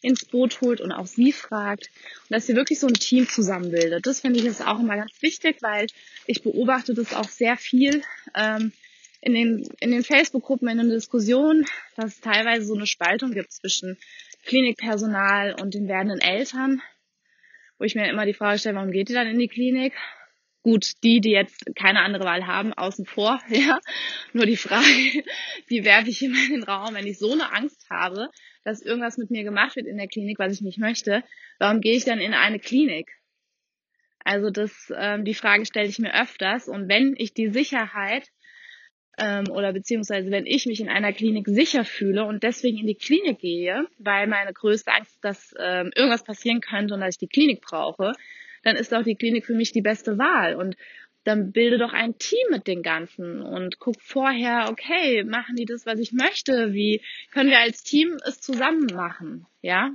ins 0.03 0.25
Boot 0.25 0.61
holt 0.61 0.81
und 0.81 0.93
auch 0.93 1.07
sie 1.07 1.33
fragt 1.33 1.89
und 2.23 2.31
dass 2.31 2.49
ihr 2.49 2.57
wirklich 2.57 2.81
so 2.81 2.89
ein 2.89 2.95
Team 2.95 3.29
zusammenbildet. 3.29 4.07
Das 4.07 4.21
finde 4.21 4.41
ich 4.41 4.47
ist 4.47 4.67
auch 4.67 4.81
immer 4.81 4.97
ganz 4.97 5.13
wichtig, 5.21 5.59
weil 5.63 5.87
ich 6.27 6.43
beobachte 6.43 6.93
das 6.93 7.15
auch 7.15 7.29
sehr 7.29 7.57
viel 7.57 8.03
ähm, 8.35 8.73
in 9.21 9.35
den, 9.35 9.69
in 9.79 9.93
den 9.93 10.03
Facebook-Gruppen, 10.03 10.69
in 10.69 10.79
den 10.79 10.91
Diskussionen, 10.91 11.67
dass 11.97 12.15
es 12.15 12.21
teilweise 12.21 12.67
so 12.67 12.75
eine 12.75 12.87
Spaltung 12.87 13.33
gibt 13.33 13.53
zwischen 13.53 13.97
Klinikpersonal 14.45 15.55
und 15.61 15.75
den 15.75 15.87
werdenden 15.87 16.21
Eltern, 16.21 16.83
wo 17.83 17.85
ich 17.85 17.97
mir 17.97 18.09
immer 18.09 18.27
die 18.27 18.33
Frage 18.33 18.61
stelle, 18.61 18.77
warum 18.77 18.93
geht 18.93 19.11
ihr 19.11 19.17
dann 19.17 19.27
in 19.27 19.41
die 19.41 19.49
Klinik? 19.49 19.93
Gut, 20.63 20.93
die, 21.03 21.21
die 21.21 21.33
jetzt 21.33 21.67
keine 21.75 21.99
andere 22.03 22.23
Wahl 22.23 22.47
haben, 22.47 22.73
außen 22.73 23.07
vor, 23.07 23.41
ja. 23.49 23.81
Nur 24.33 24.47
die 24.47 24.57
Frage, 24.57 25.25
die 25.69 25.85
werfe 25.85 26.09
ich 26.09 26.23
immer 26.23 26.39
in 26.45 26.53
den 26.53 26.63
Raum, 26.63 26.95
wenn 26.95 27.09
ich 27.09 27.19
so 27.19 27.33
eine 27.33 27.53
Angst 27.53 27.91
habe, 27.91 28.29
dass 28.63 28.83
irgendwas 28.83 29.19
mit 29.19 29.33
mir 29.33 29.43
gemacht 29.43 29.75
wird 29.75 29.89
in 29.89 29.97
der 29.97 30.07
Klinik, 30.07 30.39
was 30.39 30.53
ich 30.53 30.61
nicht 30.61 30.79
möchte, 30.79 31.25
warum 31.59 31.81
gehe 31.81 31.97
ich 31.97 32.05
dann 32.05 32.21
in 32.21 32.35
eine 32.35 32.61
Klinik? 32.61 33.11
Also 34.23 34.51
das, 34.51 34.93
ähm, 34.97 35.25
die 35.25 35.35
Frage 35.35 35.67
stelle 35.67 35.89
ich 35.89 35.99
mir 35.99 36.15
öfters. 36.15 36.69
Und 36.69 36.89
wenn 36.89 37.17
ich 37.19 37.35
die 37.35 37.49
Sicherheit 37.49 38.29
ähm, 39.19 39.51
oder 39.51 39.73
beziehungsweise 39.73 40.31
wenn 40.31 40.47
ich 40.47 40.67
mich 40.67 40.81
in 40.81 40.89
einer 40.89 41.13
Klinik 41.13 41.47
sicher 41.47 41.85
fühle 41.85 42.25
und 42.25 42.43
deswegen 42.43 42.79
in 42.79 42.87
die 42.87 42.95
Klinik 42.95 43.41
gehe, 43.41 43.87
weil 43.99 44.27
meine 44.27 44.53
größte 44.53 44.93
Angst 44.93 45.19
dass 45.23 45.55
ähm, 45.59 45.91
irgendwas 45.95 46.25
passieren 46.25 46.61
könnte 46.61 46.95
und 46.95 47.01
dass 47.01 47.15
ich 47.15 47.19
die 47.19 47.29
Klinik 47.29 47.61
brauche, 47.61 48.13
dann 48.63 48.77
ist 48.77 48.95
auch 48.95 49.03
die 49.03 49.17
Klinik 49.17 49.45
für 49.45 49.55
mich 49.55 49.73
die 49.73 49.83
beste 49.83 50.19
Wahl. 50.19 50.55
Und 50.55 50.77
dann 51.25 51.53
bilde 51.53 51.79
doch 51.79 51.93
ein 51.93 52.19
Team 52.19 52.47
mit 52.51 52.67
den 52.67 52.83
Ganzen 52.83 53.41
und 53.43 53.79
guck 53.79 54.01
vorher, 54.01 54.67
okay, 54.71 55.23
machen 55.25 55.57
die 55.57 55.67
das, 55.67 55.87
was 55.87 56.01
ich 56.01 56.13
möchte? 56.13 56.73
Wie 56.73 57.01
können 57.31 57.51
wir 57.51 57.61
als 57.61 57.83
Team 57.85 58.17
es 58.27 58.41
zusammen 58.41 58.87
machen? 58.87 59.47
Ja? 59.61 59.91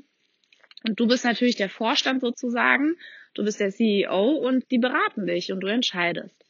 Und 0.87 0.99
du 0.99 1.07
bist 1.07 1.25
natürlich 1.25 1.57
der 1.57 1.69
Vorstand 1.69 2.21
sozusagen, 2.21 2.95
du 3.33 3.43
bist 3.43 3.59
der 3.59 3.71
CEO 3.71 4.37
und 4.37 4.71
die 4.71 4.77
beraten 4.77 5.25
dich 5.25 5.51
und 5.51 5.59
du 5.59 5.67
entscheidest. 5.67 6.46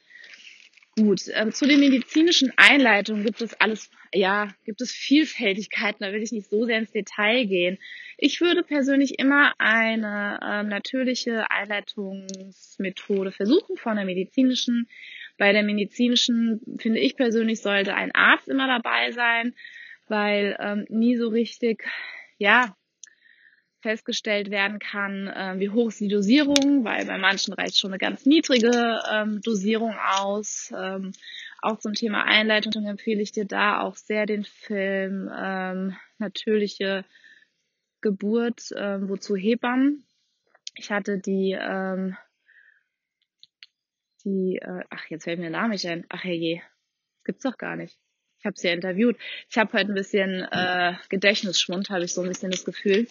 Gut, 0.97 1.21
ähm, 1.31 1.51
zu 1.51 1.67
den 1.67 1.79
medizinischen 1.79 2.51
Einleitungen 2.57 3.23
gibt 3.23 3.39
es 3.41 3.53
alles, 3.61 3.91
ja, 4.11 4.47
gibt 4.65 4.81
es 4.81 4.91
Vielfältigkeiten, 4.91 6.03
da 6.03 6.11
will 6.11 6.23
ich 6.23 6.31
nicht 6.31 6.49
so 6.49 6.65
sehr 6.65 6.79
ins 6.79 6.91
Detail 6.91 7.45
gehen. 7.45 7.77
Ich 8.17 8.41
würde 8.41 8.63
persönlich 8.63 9.19
immer 9.19 9.53
eine 9.59 10.39
ähm, 10.43 10.69
natürliche 10.69 11.51
Einleitungsmethode 11.51 13.31
versuchen 13.31 13.77
von 13.77 13.95
der 13.95 14.05
medizinischen. 14.05 14.89
Bei 15.37 15.53
der 15.53 15.61
medizinischen, 15.61 16.61
finde 16.79 16.99
ich 16.99 17.15
persönlich, 17.15 17.61
sollte 17.61 17.93
ein 17.93 18.15
Arzt 18.15 18.47
immer 18.47 18.65
dabei 18.65 19.11
sein, 19.11 19.53
weil 20.07 20.57
ähm, 20.59 20.87
nie 20.89 21.15
so 21.15 21.27
richtig, 21.27 21.83
ja, 22.39 22.75
festgestellt 23.81 24.49
werden 24.49 24.79
kann, 24.79 25.27
äh, 25.27 25.59
wie 25.59 25.69
hoch 25.69 25.89
ist 25.89 25.99
die 25.99 26.07
Dosierung, 26.07 26.83
weil 26.83 27.05
bei 27.05 27.17
manchen 27.17 27.53
reicht 27.53 27.77
schon 27.77 27.91
eine 27.91 27.99
ganz 27.99 28.25
niedrige 28.25 29.01
ähm, 29.11 29.41
Dosierung 29.41 29.95
aus. 29.97 30.73
Ähm, 30.75 31.11
auch 31.61 31.79
zum 31.79 31.93
Thema 31.93 32.23
Einleitung 32.23 32.85
empfehle 32.85 33.21
ich 33.21 33.31
dir 33.31 33.45
da 33.45 33.81
auch 33.81 33.95
sehr 33.95 34.25
den 34.25 34.43
Film 34.45 35.29
ähm, 35.35 35.95
Natürliche 36.17 37.05
Geburt, 38.01 38.69
ähm, 38.75 39.09
wozu 39.09 39.35
Hebammen. 39.35 40.05
Ich 40.75 40.91
hatte 40.91 41.17
die, 41.17 41.57
ähm, 41.59 42.15
die, 44.23 44.57
äh, 44.61 44.83
ach, 44.89 45.05
jetzt 45.09 45.23
fällt 45.23 45.39
mir 45.39 45.49
der 45.49 45.59
Name 45.59 45.73
nicht 45.73 45.85
ein. 45.87 46.05
Ach 46.09 46.23
herrje, 46.23 46.61
das 47.15 47.23
gibt's 47.25 47.43
doch 47.43 47.57
gar 47.57 47.75
nicht. 47.75 47.97
Ich 48.39 48.45
habe 48.45 48.57
sie 48.57 48.67
ja 48.67 48.73
interviewt. 48.73 49.17
Ich 49.49 49.57
habe 49.57 49.73
heute 49.73 49.91
ein 49.91 49.95
bisschen 49.95 50.43
äh, 50.51 50.93
Gedächtnisschwund, 51.09 51.89
habe 51.89 52.05
ich 52.05 52.13
so 52.13 52.21
ein 52.21 52.27
bisschen 52.27 52.51
das 52.51 52.65
Gefühl. 52.65 53.07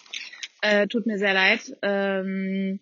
Äh, 0.69 0.89
tut 0.89 1.07
mir 1.07 1.17
sehr 1.19 1.33
leid. 1.33 1.77
Ähm, 1.83 2.81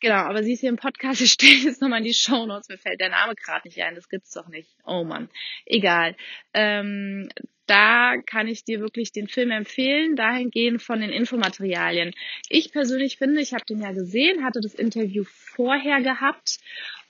genau, 0.00 0.16
aber 0.16 0.42
sie 0.42 0.52
ist 0.52 0.60
hier 0.60 0.68
im 0.68 0.76
Podcast. 0.76 1.20
Ich 1.22 1.32
stelle 1.32 1.52
jetzt 1.52 1.80
nochmal 1.80 2.00
in 2.00 2.04
die 2.04 2.12
Show 2.12 2.44
Notes. 2.44 2.68
Mir 2.68 2.76
fällt 2.76 3.00
der 3.00 3.08
Name 3.08 3.34
gerade 3.34 3.66
nicht 3.66 3.80
ein. 3.82 3.94
Das 3.94 4.10
gibt's 4.10 4.32
doch 4.32 4.48
nicht. 4.48 4.68
Oh 4.84 5.04
Mann. 5.04 5.30
Egal. 5.64 6.14
Ähm, 6.52 7.30
da 7.66 8.16
kann 8.26 8.48
ich 8.48 8.64
dir 8.64 8.80
wirklich 8.80 9.12
den 9.12 9.28
Film 9.28 9.50
empfehlen, 9.50 10.14
dahingehend 10.14 10.82
von 10.82 11.00
den 11.00 11.08
Infomaterialien. 11.08 12.12
Ich 12.50 12.70
persönlich 12.70 13.16
finde, 13.16 13.40
ich 13.40 13.54
habe 13.54 13.64
den 13.64 13.80
ja 13.80 13.92
gesehen, 13.92 14.44
hatte 14.44 14.60
das 14.60 14.74
Interview 14.74 15.24
vorher 15.24 16.02
gehabt 16.02 16.58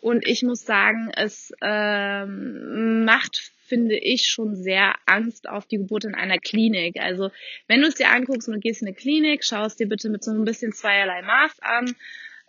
und 0.03 0.27
ich 0.27 0.43
muss 0.43 0.67
sagen, 0.67 1.13
es 1.17 1.53
ähm, 1.63 3.05
macht 3.05 3.53
finde 3.73 3.97
ich 3.97 4.27
schon 4.27 4.57
sehr 4.57 4.97
Angst 5.07 5.49
auf 5.49 5.65
die 5.67 5.79
Geburt 5.79 6.05
in 6.05 6.15
einer 6.15 6.39
Klinik. 6.39 7.01
Also 7.01 7.31
wenn 7.69 7.81
du 7.81 7.89
es 7.89 7.95
dir 7.95 8.11
anguckst 8.11 8.49
und 8.49 8.55
du 8.55 8.61
gehst 8.61 8.83
in 8.83 8.89
eine 8.89 8.97
Klinik, 8.97 9.45
schaust 9.45 9.81
dir 9.81 9.89
bitte 9.89 10.11
mit 10.11 10.23
so 10.23 10.33
ein 10.33 10.45
bisschen 10.45 10.73
zweierlei 10.73 11.23
Maß 11.23 11.53
an, 11.61 11.95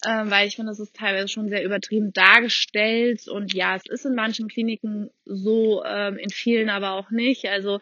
äh, 0.04 0.30
weil 0.32 0.48
ich 0.48 0.58
finde, 0.58 0.72
das 0.72 0.82
ist 0.82 0.96
teilweise 0.96 1.30
schon 1.30 1.48
sehr 1.48 1.64
übertrieben 1.64 2.12
dargestellt. 2.12 3.28
Und 3.28 3.54
ja, 3.54 3.76
es 3.76 3.86
ist 3.86 4.06
in 4.06 4.16
manchen 4.16 4.50
Kliniken 4.50 5.12
so, 5.24 5.86
ähm, 5.86 6.18
in 6.18 6.32
vielen 6.32 6.70
aber 6.70 6.92
auch 6.92 7.12
nicht. 7.12 7.46
Also 7.46 7.80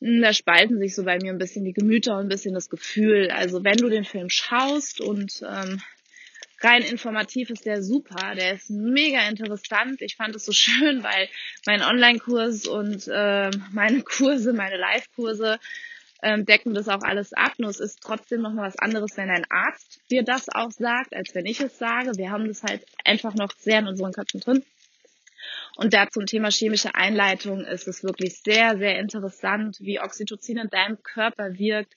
hm, 0.00 0.20
da 0.20 0.32
spalten 0.32 0.78
sich 0.78 0.94
so 0.94 1.04
bei 1.04 1.18
mir 1.18 1.32
ein 1.32 1.38
bisschen 1.38 1.64
die 1.64 1.72
Gemüter 1.72 2.16
und 2.16 2.26
ein 2.26 2.28
bisschen 2.28 2.54
das 2.54 2.68
Gefühl. 2.68 3.30
Also 3.30 3.64
wenn 3.64 3.78
du 3.78 3.88
den 3.88 4.04
Film 4.04 4.28
schaust 4.28 5.00
und 5.00 5.42
ähm, 5.42 5.80
rein 6.60 6.82
informativ 6.82 7.50
ist 7.50 7.66
der 7.66 7.82
super. 7.82 8.34
Der 8.34 8.54
ist 8.54 8.70
mega 8.70 9.28
interessant. 9.28 10.00
Ich 10.02 10.16
fand 10.16 10.34
es 10.36 10.44
so 10.44 10.52
schön, 10.52 11.02
weil 11.02 11.28
mein 11.66 11.82
Online-Kurs 11.82 12.66
und 12.66 13.08
äh, 13.08 13.50
meine 13.72 14.02
Kurse, 14.02 14.52
meine 14.52 14.76
Live-Kurse 14.76 15.58
ähm, 16.22 16.44
decken 16.44 16.74
das 16.74 16.88
auch 16.88 17.02
alles 17.02 17.32
ab. 17.32 17.54
Nur 17.58 17.70
es 17.70 17.80
ist 17.80 18.00
trotzdem 18.02 18.42
noch 18.42 18.52
mal 18.52 18.66
was 18.66 18.78
anderes, 18.78 19.16
wenn 19.16 19.30
ein 19.30 19.46
Arzt 19.50 20.00
dir 20.10 20.24
das 20.24 20.48
auch 20.48 20.70
sagt, 20.70 21.14
als 21.14 21.34
wenn 21.34 21.46
ich 21.46 21.60
es 21.60 21.78
sage. 21.78 22.16
Wir 22.16 22.30
haben 22.30 22.48
das 22.48 22.62
halt 22.62 22.84
einfach 23.04 23.34
noch 23.34 23.52
sehr 23.52 23.78
in 23.80 23.86
unseren 23.86 24.12
Köpfen 24.12 24.40
drin. 24.40 24.64
Und 25.76 25.94
da 25.94 26.10
zum 26.10 26.26
Thema 26.26 26.50
chemische 26.50 26.96
Einleitung 26.96 27.64
ist 27.64 27.86
es 27.86 28.02
wirklich 28.02 28.40
sehr, 28.42 28.76
sehr 28.78 28.98
interessant, 28.98 29.78
wie 29.80 30.00
Oxytocin 30.00 30.58
in 30.58 30.70
deinem 30.70 31.00
Körper 31.04 31.56
wirkt, 31.56 31.94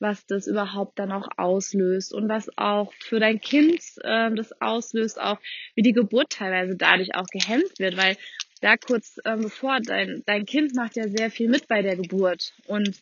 was 0.00 0.26
das 0.26 0.46
überhaupt 0.46 0.98
dann 0.98 1.12
auch 1.12 1.28
auslöst 1.36 2.12
und 2.12 2.28
was 2.28 2.50
auch 2.56 2.92
für 3.00 3.20
dein 3.20 3.40
Kind 3.40 3.80
äh, 4.02 4.30
das 4.34 4.60
auslöst, 4.60 5.20
auch 5.20 5.38
wie 5.74 5.82
die 5.82 5.92
Geburt 5.92 6.30
teilweise 6.30 6.76
dadurch 6.76 7.14
auch 7.14 7.26
gehemmt 7.26 7.78
wird, 7.78 7.96
weil 7.96 8.16
da 8.60 8.76
kurz 8.76 9.18
äh, 9.24 9.36
bevor 9.36 9.80
dein, 9.80 10.22
dein 10.26 10.46
Kind 10.46 10.74
macht 10.74 10.96
ja 10.96 11.08
sehr 11.08 11.30
viel 11.30 11.48
mit 11.48 11.68
bei 11.68 11.82
der 11.82 11.96
Geburt 11.96 12.54
und 12.66 13.00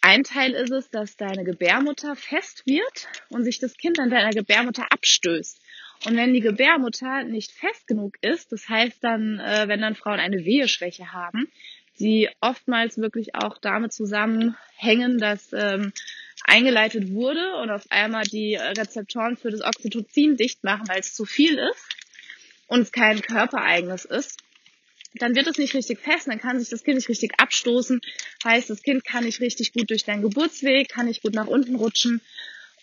ein 0.00 0.24
Teil 0.24 0.52
ist 0.52 0.70
es, 0.70 0.90
dass 0.90 1.16
deine 1.16 1.44
Gebärmutter 1.44 2.16
fest 2.16 2.62
wird 2.66 3.08
und 3.28 3.44
sich 3.44 3.58
das 3.58 3.76
Kind 3.76 3.98
an 3.98 4.10
deiner 4.10 4.30
Gebärmutter 4.30 4.86
abstößt. 4.90 5.60
Und 6.04 6.16
wenn 6.16 6.32
die 6.32 6.40
Gebärmutter 6.40 7.24
nicht 7.24 7.52
fest 7.52 7.86
genug 7.86 8.16
ist, 8.20 8.52
das 8.52 8.68
heißt 8.68 9.02
dann, 9.02 9.40
äh, 9.40 9.66
wenn 9.66 9.80
dann 9.80 9.94
Frauen 9.94 10.20
eine 10.20 10.44
Weheschwäche 10.44 11.12
haben, 11.12 11.48
die 11.98 12.28
oftmals 12.40 12.98
wirklich 12.98 13.34
auch 13.34 13.58
damit 13.58 13.92
zusammenhängen, 13.92 15.18
dass 15.18 15.52
ähm, 15.52 15.92
eingeleitet 16.44 17.12
wurde 17.12 17.56
und 17.56 17.70
auf 17.70 17.84
einmal 17.90 18.24
die 18.24 18.56
Rezeptoren 18.56 19.36
für 19.36 19.50
das 19.50 19.62
Oxytocin 19.62 20.36
dicht 20.36 20.62
machen, 20.64 20.88
weil 20.88 21.00
es 21.00 21.14
zu 21.14 21.24
viel 21.24 21.58
ist 21.58 21.86
und 22.68 22.80
es 22.80 22.92
kein 22.92 23.20
körpereigenes 23.22 24.04
ist, 24.04 24.38
dann 25.14 25.34
wird 25.34 25.46
es 25.46 25.58
nicht 25.58 25.74
richtig 25.74 26.00
fest, 26.00 26.28
dann 26.28 26.38
kann 26.38 26.58
sich 26.58 26.68
das 26.68 26.84
Kind 26.84 26.96
nicht 26.96 27.08
richtig 27.08 27.40
abstoßen. 27.40 28.00
Heißt, 28.44 28.68
das 28.68 28.82
Kind 28.82 29.04
kann 29.04 29.24
nicht 29.24 29.40
richtig 29.40 29.72
gut 29.72 29.90
durch 29.90 30.04
deinen 30.04 30.22
Geburtsweg, 30.22 30.88
kann 30.88 31.06
nicht 31.06 31.22
gut 31.22 31.34
nach 31.34 31.46
unten 31.46 31.76
rutschen 31.76 32.20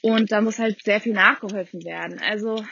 und 0.02 0.32
da 0.32 0.42
muss 0.42 0.60
halt 0.60 0.84
sehr 0.84 1.00
viel 1.00 1.14
nachgeholfen 1.14 1.84
werden. 1.86 2.20
Also 2.20 2.66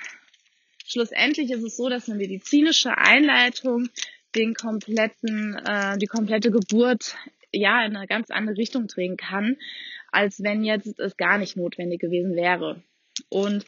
schlussendlich 0.86 1.52
ist 1.52 1.64
es 1.64 1.78
so, 1.78 1.90
dass 1.90 2.10
eine 2.10 2.18
medizinische 2.18 2.98
Einleitung 2.98 3.90
den 4.36 4.54
kompletten, 4.54 5.56
äh, 5.56 5.98
die 5.98 6.08
komplette 6.08 6.52
Geburt 6.52 7.16
ja 7.52 7.86
in 7.86 7.96
eine 7.96 8.08
ganz 8.08 8.32
andere 8.32 8.58
Richtung 8.58 8.88
drehen 8.88 9.18
kann, 9.18 9.58
als 10.12 10.42
wenn 10.44 10.64
jetzt 10.64 11.00
es 11.00 11.18
gar 11.18 11.38
nicht 11.38 11.58
notwendig 11.58 12.00
gewesen 12.00 12.36
wäre. 12.36 12.82
Und 13.30 13.66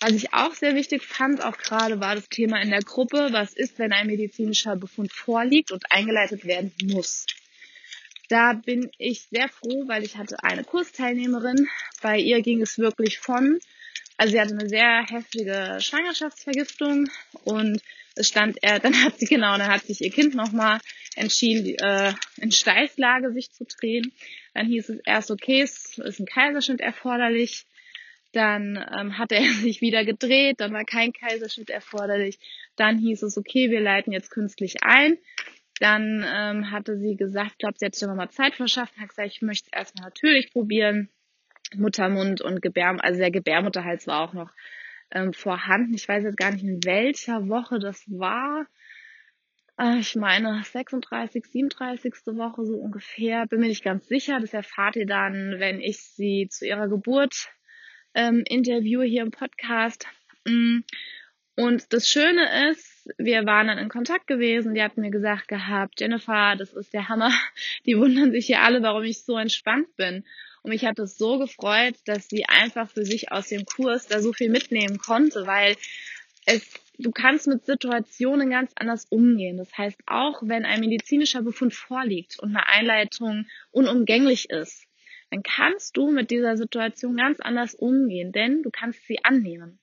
was 0.00 0.12
ich 0.12 0.32
auch 0.34 0.54
sehr 0.54 0.74
wichtig 0.74 1.02
fand, 1.02 1.42
auch 1.42 1.56
gerade 1.56 2.00
war 2.00 2.14
das 2.14 2.28
Thema 2.28 2.60
in 2.60 2.70
der 2.70 2.82
Gruppe, 2.82 3.28
was 3.32 3.54
ist, 3.54 3.78
wenn 3.78 3.92
ein 3.92 4.06
medizinischer 4.06 4.76
Befund 4.76 5.12
vorliegt 5.12 5.70
und 5.72 5.90
eingeleitet 5.90 6.44
werden 6.44 6.72
muss. 6.84 7.26
Da 8.28 8.54
bin 8.54 8.90
ich 8.98 9.22
sehr 9.30 9.48
froh, 9.48 9.86
weil 9.86 10.02
ich 10.02 10.16
hatte 10.16 10.42
eine 10.42 10.64
Kursteilnehmerin. 10.64 11.68
Bei 12.02 12.18
ihr 12.18 12.42
ging 12.42 12.60
es 12.60 12.76
wirklich 12.76 13.18
von, 13.18 13.58
also 14.16 14.32
sie 14.32 14.40
hatte 14.40 14.52
eine 14.52 14.68
sehr 14.68 15.04
heftige 15.08 15.78
Schwangerschaftsvergiftung 15.80 17.08
und 17.44 17.80
stand 18.20 18.58
er, 18.62 18.78
dann 18.78 19.02
hat 19.04 19.18
sie 19.18 19.26
genau, 19.26 19.56
dann 19.58 19.68
hat 19.68 19.82
sich 19.82 20.00
ihr 20.00 20.10
Kind 20.10 20.34
nochmal 20.34 20.80
entschieden, 21.16 21.76
äh, 21.78 22.12
in 22.36 22.52
Steiflage 22.52 23.32
sich 23.32 23.50
zu 23.50 23.64
drehen. 23.64 24.12
Dann 24.54 24.66
hieß 24.66 24.88
es 24.90 25.00
erst, 25.04 25.30
okay, 25.30 25.62
es 25.62 25.98
ist 25.98 26.20
ein 26.20 26.26
Kaiserschnitt 26.26 26.80
erforderlich. 26.80 27.66
Dann 28.32 28.76
ähm, 28.98 29.18
hat 29.18 29.32
er 29.32 29.42
sich 29.62 29.80
wieder 29.80 30.04
gedreht, 30.04 30.56
dann 30.58 30.72
war 30.72 30.84
kein 30.84 31.12
Kaiserschnitt 31.12 31.70
erforderlich. 31.70 32.38
Dann 32.76 32.98
hieß 32.98 33.22
es, 33.22 33.36
okay, 33.36 33.70
wir 33.70 33.80
leiten 33.80 34.12
jetzt 34.12 34.30
künstlich 34.30 34.82
ein. 34.82 35.18
Dann 35.78 36.24
ähm, 36.26 36.70
hatte 36.70 36.98
sie 36.98 37.16
gesagt, 37.16 37.52
ich 37.52 37.58
glaube, 37.58 37.74
sie 37.78 37.86
hat 37.86 37.94
sich 37.94 38.06
nochmal 38.08 38.30
Zeit 38.30 38.54
verschafft, 38.54 38.96
hat 38.96 39.10
gesagt, 39.10 39.28
ich 39.28 39.42
möchte 39.42 39.68
es 39.70 39.78
erstmal 39.78 40.08
natürlich 40.08 40.50
probieren. 40.52 41.10
Muttermund 41.74 42.40
und 42.40 42.62
Gebär, 42.62 42.96
also 43.00 43.18
der 43.18 43.30
Gebärmutterhals 43.30 44.06
war 44.06 44.20
auch 44.20 44.32
noch 44.32 44.50
ähm, 45.10 45.32
vorhanden. 45.32 45.94
Ich 45.94 46.08
weiß 46.08 46.24
jetzt 46.24 46.36
gar 46.36 46.52
nicht, 46.52 46.64
in 46.64 46.82
welcher 46.84 47.48
Woche 47.48 47.78
das 47.78 48.02
war. 48.08 48.66
Äh, 49.78 49.98
ich 49.98 50.16
meine 50.16 50.62
36, 50.62 51.44
37. 51.46 52.14
Woche 52.26 52.64
so 52.64 52.76
ungefähr. 52.76 53.46
Bin 53.46 53.60
mir 53.60 53.68
nicht 53.68 53.84
ganz 53.84 54.06
sicher. 54.08 54.40
Das 54.40 54.52
erfahrt 54.52 54.96
ihr 54.96 55.06
dann, 55.06 55.56
wenn 55.58 55.80
ich 55.80 56.02
sie 56.02 56.48
zu 56.50 56.66
ihrer 56.66 56.88
Geburt 56.88 57.48
ähm, 58.14 58.42
interviewe 58.46 59.04
hier 59.04 59.22
im 59.22 59.30
Podcast. 59.30 60.06
Mm. 60.44 60.80
Und 61.58 61.94
das 61.94 62.06
Schöne 62.06 62.70
ist, 62.70 63.08
wir 63.16 63.46
waren 63.46 63.68
dann 63.68 63.78
in 63.78 63.88
Kontakt 63.88 64.26
gewesen. 64.26 64.74
Die 64.74 64.82
hat 64.82 64.98
mir 64.98 65.10
gesagt 65.10 65.48
gehabt, 65.48 66.00
Jennifer, 66.00 66.54
das 66.56 66.74
ist 66.74 66.92
der 66.92 67.08
Hammer. 67.08 67.30
Die 67.86 67.96
wundern 67.96 68.30
sich 68.30 68.46
hier 68.46 68.60
alle, 68.60 68.82
warum 68.82 69.04
ich 69.04 69.24
so 69.24 69.38
entspannt 69.38 69.94
bin. 69.96 70.24
Und 70.66 70.70
mich 70.70 70.84
hat 70.84 70.98
es 70.98 71.16
so 71.16 71.38
gefreut, 71.38 71.94
dass 72.06 72.28
sie 72.28 72.44
einfach 72.46 72.90
für 72.90 73.04
sich 73.04 73.30
aus 73.30 73.46
dem 73.46 73.64
Kurs 73.64 74.08
da 74.08 74.20
so 74.20 74.32
viel 74.32 74.50
mitnehmen 74.50 74.98
konnte, 74.98 75.46
weil 75.46 75.76
es, 76.44 76.68
du 76.98 77.12
kannst 77.12 77.46
mit 77.46 77.64
Situationen 77.64 78.50
ganz 78.50 78.72
anders 78.74 79.04
umgehen. 79.04 79.58
Das 79.58 79.78
heißt, 79.78 80.00
auch 80.06 80.42
wenn 80.42 80.64
ein 80.64 80.80
medizinischer 80.80 81.42
Befund 81.42 81.72
vorliegt 81.72 82.40
und 82.40 82.48
eine 82.48 82.66
Einleitung 82.66 83.46
unumgänglich 83.70 84.50
ist, 84.50 84.88
dann 85.30 85.44
kannst 85.44 85.96
du 85.96 86.10
mit 86.10 86.32
dieser 86.32 86.56
Situation 86.56 87.16
ganz 87.16 87.38
anders 87.38 87.76
umgehen, 87.76 88.32
denn 88.32 88.64
du 88.64 88.70
kannst 88.72 89.06
sie 89.06 89.22
annehmen. 89.22 89.78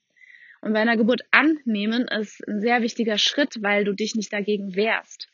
Und 0.59 0.73
bei 0.73 0.81
einer 0.81 0.97
Geburt 0.97 1.21
annehmen 1.31 2.09
ist 2.09 2.45
ein 2.45 2.59
sehr 2.59 2.81
wichtiger 2.81 3.17
Schritt, 3.17 3.63
weil 3.63 3.85
du 3.85 3.93
dich 3.93 4.15
nicht 4.15 4.33
dagegen 4.33 4.75
wehrst. 4.75 5.29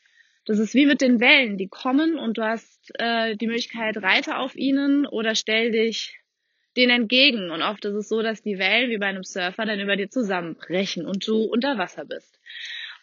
Das 0.46 0.58
ist 0.58 0.74
wie 0.74 0.86
mit 0.86 1.00
den 1.00 1.20
Wellen, 1.20 1.58
die 1.58 1.68
kommen 1.68 2.18
und 2.18 2.38
du 2.38 2.42
hast 2.42 2.90
äh, 2.98 3.36
die 3.36 3.46
Möglichkeit, 3.46 3.96
reite 3.98 4.38
auf 4.38 4.56
ihnen 4.56 5.06
oder 5.06 5.34
stell 5.34 5.70
dich 5.70 6.18
denen 6.76 7.02
entgegen. 7.02 7.50
Und 7.50 7.62
oft 7.62 7.84
ist 7.84 7.94
es 7.94 8.08
so, 8.08 8.22
dass 8.22 8.42
die 8.42 8.58
Wellen 8.58 8.90
wie 8.90 8.98
bei 8.98 9.06
einem 9.06 9.24
Surfer 9.24 9.66
dann 9.66 9.80
über 9.80 9.96
dir 9.96 10.08
zusammenbrechen 10.08 11.06
und 11.06 11.26
du 11.26 11.42
unter 11.42 11.78
Wasser 11.78 12.04
bist. 12.04 12.38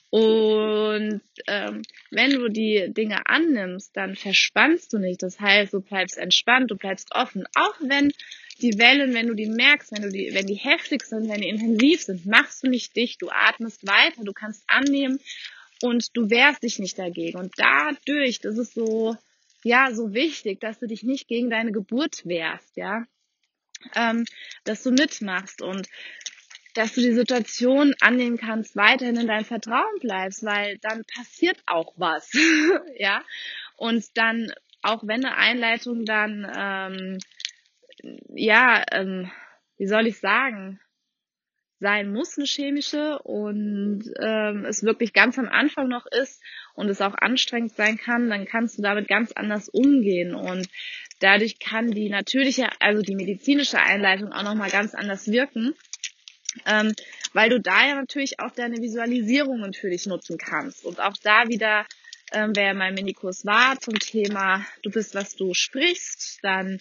Und 0.09 1.21
ähm, 1.47 1.81
wenn 2.11 2.31
du 2.31 2.47
die 2.47 2.85
Dinge 2.93 3.25
annimmst, 3.25 3.95
dann 3.95 4.15
verspannst 4.15 4.93
du 4.93 4.99
nicht. 4.99 5.21
Das 5.21 5.39
heißt, 5.39 5.73
du 5.73 5.81
bleibst 5.81 6.17
entspannt, 6.17 6.71
du 6.71 6.77
bleibst 6.77 7.13
offen. 7.13 7.45
Auch 7.55 7.75
wenn 7.81 8.13
die 8.61 8.79
Wellen, 8.79 9.13
wenn 9.13 9.27
du 9.27 9.33
die 9.33 9.49
merkst, 9.49 9.91
wenn 9.91 10.03
du 10.03 10.09
die, 10.09 10.31
wenn 10.33 10.47
die 10.47 10.55
heftig 10.55 11.03
sind, 11.03 11.29
wenn 11.29 11.41
die 11.41 11.49
intensiv 11.49 12.01
sind, 12.01 12.25
machst 12.25 12.63
du 12.63 12.69
nicht 12.69 12.95
dicht, 12.95 13.21
du 13.21 13.29
atmest 13.29 13.85
weiter, 13.85 14.23
du 14.23 14.33
kannst 14.33 14.63
annehmen 14.67 15.19
und 15.81 16.15
du 16.15 16.29
wehrst 16.29 16.63
dich 16.63 16.79
nicht 16.79 16.97
dagegen. 16.97 17.37
Und 17.37 17.53
dadurch, 17.57 18.39
das 18.39 18.57
ist 18.57 18.73
so, 18.73 19.15
ja, 19.63 19.93
so 19.93 20.13
wichtig, 20.13 20.59
dass 20.59 20.79
du 20.79 20.87
dich 20.87 21.03
nicht 21.03 21.27
gegen 21.27 21.49
deine 21.49 21.71
Geburt 21.71 22.25
wehrst, 22.25 22.75
ja, 22.75 23.05
ähm, 23.95 24.25
dass 24.63 24.83
du 24.83 24.91
mitmachst 24.91 25.61
und 25.61 25.87
dass 26.73 26.93
du 26.93 27.01
die 27.01 27.13
Situation 27.13 27.95
annehmen 28.01 28.37
kannst, 28.37 28.75
weiterhin 28.75 29.17
in 29.17 29.27
deinem 29.27 29.45
Vertrauen 29.45 29.99
bleibst, 29.99 30.43
weil 30.43 30.77
dann 30.79 31.03
passiert 31.15 31.57
auch 31.65 31.93
was, 31.97 32.31
ja, 32.97 33.23
und 33.77 34.05
dann, 34.15 34.51
auch 34.83 35.01
wenn 35.05 35.25
eine 35.25 35.35
Einleitung 35.35 36.05
dann, 36.05 36.47
ähm, 36.55 37.17
ja, 38.29 38.83
ähm, 38.91 39.31
wie 39.77 39.87
soll 39.87 40.07
ich 40.07 40.19
sagen, 40.19 40.79
sein 41.79 42.11
muss, 42.11 42.37
eine 42.37 42.45
chemische, 42.45 43.19
und 43.19 44.03
ähm, 44.19 44.65
es 44.65 44.83
wirklich 44.83 45.13
ganz 45.13 45.37
am 45.37 45.47
Anfang 45.47 45.87
noch 45.87 46.05
ist 46.05 46.41
und 46.73 46.89
es 46.89 47.01
auch 47.01 47.13
anstrengend 47.15 47.73
sein 47.75 47.97
kann, 47.97 48.29
dann 48.29 48.45
kannst 48.45 48.77
du 48.77 48.81
damit 48.81 49.07
ganz 49.07 49.31
anders 49.31 49.69
umgehen. 49.69 50.33
Und 50.33 50.67
dadurch 51.19 51.59
kann 51.59 51.91
die 51.91 52.09
natürliche, 52.09 52.69
also 52.79 53.01
die 53.01 53.15
medizinische 53.15 53.79
Einleitung 53.79 54.31
auch 54.31 54.43
nochmal 54.43 54.69
ganz 54.69 54.95
anders 54.95 55.27
wirken. 55.27 55.75
Ähm, 56.65 56.93
weil 57.33 57.49
du 57.49 57.59
da 57.59 57.87
ja 57.87 57.95
natürlich 57.95 58.39
auch 58.39 58.51
deine 58.51 58.77
Visualisierung 58.77 59.59
natürlich 59.59 60.07
nutzen 60.07 60.37
kannst. 60.37 60.85
Und 60.85 60.99
auch 60.99 61.15
da 61.21 61.47
wieder, 61.47 61.85
ähm, 62.31 62.51
wer 62.55 62.71
in 62.71 62.77
meinem 62.77 62.95
Minikurs 62.95 63.45
war 63.45 63.79
zum 63.79 63.99
Thema, 63.99 64.65
du 64.81 64.89
bist, 64.89 65.13
was 65.13 65.35
du 65.35 65.53
sprichst, 65.53 66.39
dann 66.41 66.79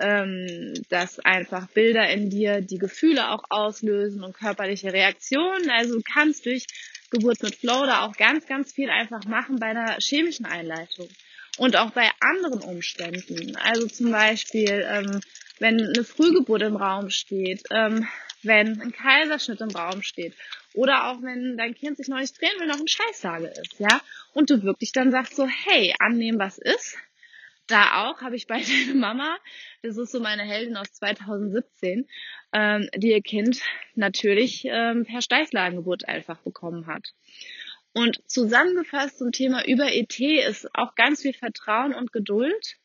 ähm, 0.00 0.74
dass 0.88 1.18
einfach 1.20 1.68
Bilder 1.68 2.08
in 2.08 2.30
dir 2.30 2.60
die 2.60 2.78
Gefühle 2.78 3.30
auch 3.30 3.44
auslösen 3.48 4.22
und 4.22 4.34
körperliche 4.34 4.92
Reaktionen. 4.92 5.70
Also 5.70 5.96
du 5.96 6.02
kannst 6.02 6.46
durch 6.46 6.66
Geburt 7.10 7.42
mit 7.42 7.54
Flow 7.54 7.86
da 7.86 8.06
auch 8.06 8.16
ganz, 8.16 8.46
ganz 8.46 8.72
viel 8.72 8.90
einfach 8.90 9.24
machen 9.24 9.56
bei 9.58 9.66
einer 9.66 9.96
chemischen 9.98 10.46
Einleitung. 10.46 11.08
Und 11.56 11.76
auch 11.76 11.90
bei 11.90 12.08
anderen 12.20 12.60
Umständen. 12.60 13.56
Also 13.56 13.88
zum 13.88 14.12
Beispiel, 14.12 14.86
ähm, 14.88 15.20
wenn 15.58 15.80
eine 15.80 16.04
Frühgeburt 16.04 16.62
im 16.62 16.76
Raum 16.76 17.10
steht, 17.10 17.62
ähm, 17.70 18.06
wenn 18.42 18.80
ein 18.80 18.92
Kaiserschnitt 18.92 19.60
im 19.60 19.70
Raum 19.70 20.02
steht 20.02 20.34
oder 20.74 21.08
auch 21.08 21.22
wenn 21.22 21.56
dein 21.56 21.74
Kind 21.74 21.96
sich 21.96 22.06
noch 22.06 22.18
nicht 22.18 22.40
drehen 22.40 22.52
will, 22.60 22.68
noch 22.68 22.78
ein 22.78 22.86
Scheißsage 22.86 23.48
ist, 23.48 23.80
ja, 23.80 24.00
und 24.32 24.50
du 24.50 24.62
wirklich 24.62 24.92
dann 24.92 25.10
sagst 25.10 25.34
so, 25.34 25.46
hey, 25.46 25.94
annehmen, 25.98 26.38
was 26.38 26.58
ist, 26.58 26.96
da 27.68 28.08
auch 28.08 28.20
habe 28.20 28.36
ich 28.36 28.46
bei 28.46 28.60
der 28.86 28.94
Mama, 28.94 29.38
das 29.82 29.96
ist 29.96 30.10
so 30.10 30.20
meine 30.20 30.42
Heldin 30.42 30.76
aus 30.76 30.92
2017, 30.92 32.06
ähm, 32.52 32.88
die 32.96 33.12
ihr 33.12 33.22
Kind 33.22 33.60
natürlich 33.94 34.64
ähm, 34.64 35.04
per 35.04 35.22
Steißlagengeburt 35.22 36.08
einfach 36.08 36.38
bekommen 36.40 36.86
hat. 36.86 37.12
Und 37.94 38.20
zusammengefasst 38.26 39.18
zum 39.18 39.32
Thema 39.32 39.66
über 39.66 39.92
ET 39.92 40.18
ist 40.20 40.68
auch 40.74 40.94
ganz 40.94 41.22
viel 41.22 41.32
Vertrauen 41.32 41.94
und 41.94 42.12
Geduld 42.12 42.76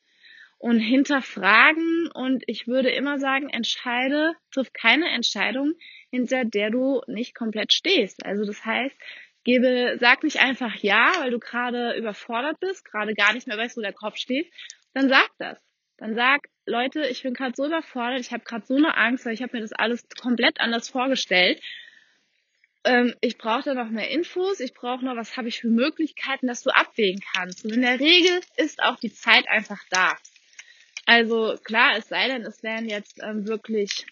und 0.58 0.80
hinterfragen 0.80 2.10
und 2.14 2.44
ich 2.48 2.68
würde 2.68 2.90
immer 2.90 3.20
sagen, 3.20 3.50
entscheide, 3.50 4.34
triff 4.50 4.72
keine 4.72 5.10
Entscheidung, 5.10 5.74
hinter 6.10 6.46
der 6.46 6.70
du 6.70 7.02
nicht 7.08 7.36
komplett 7.36 7.74
stehst. 7.74 8.26
Also 8.26 8.46
das 8.46 8.64
heißt, 8.64 8.96
Gebe, 9.44 9.98
sag 10.00 10.24
nicht 10.24 10.40
einfach 10.40 10.76
ja, 10.76 11.12
weil 11.20 11.32
du 11.32 11.40
gerade 11.40 11.96
überfordert 11.98 12.60
bist, 12.60 12.86
gerade 12.86 13.14
gar 13.14 13.34
nicht 13.34 13.48
mehr 13.48 13.58
weißt, 13.58 13.78
wo 13.78 13.82
der 13.82 13.94
Kopf 13.94 14.18
steht. 14.18 14.52
Dann 14.94 15.10
sag 15.10 15.30
das. 15.38 15.58
Dann 15.98 16.16
sag, 16.16 16.48
Leute, 16.66 17.06
ich 17.08 17.24
bin 17.24 17.34
gerade 17.34 17.54
so 17.56 17.66
überfordert, 17.66 18.22
ich 18.22 18.32
habe 18.32 18.44
gerade 18.44 18.66
so 18.66 18.76
eine 18.76 18.96
Angst, 18.98 19.26
weil 19.26 19.34
ich 19.34 19.42
habe 19.42 19.56
mir 19.56 19.62
das 19.62 19.74
alles 19.74 20.06
komplett 20.20 20.60
anders 20.60 20.90
vorgestellt. 20.90 21.62
Ähm, 22.86 23.14
ich 23.22 23.38
brauche 23.38 23.64
da 23.64 23.74
noch 23.74 23.90
mehr 23.90 24.10
Infos, 24.10 24.60
ich 24.60 24.74
brauche 24.74 25.06
noch, 25.06 25.16
was 25.16 25.38
habe 25.38 25.48
ich 25.48 25.60
für 25.60 25.70
Möglichkeiten, 25.70 26.48
dass 26.48 26.64
du 26.64 26.70
abwägen 26.70 27.22
kannst. 27.34 27.64
Und 27.64 27.74
in 27.74 27.82
der 27.82 28.00
Regel 28.00 28.42
ist 28.58 28.82
auch 28.82 28.98
die 28.98 29.14
Zeit 29.14 29.48
einfach 29.48 29.80
da. 29.90 30.16
Also 31.06 31.58
klar, 31.64 31.98
es 31.98 32.08
sei 32.08 32.28
denn, 32.28 32.44
es 32.44 32.64
wären 32.64 32.88
jetzt 32.88 33.22
ähm, 33.22 33.48
wirklich 33.48 34.06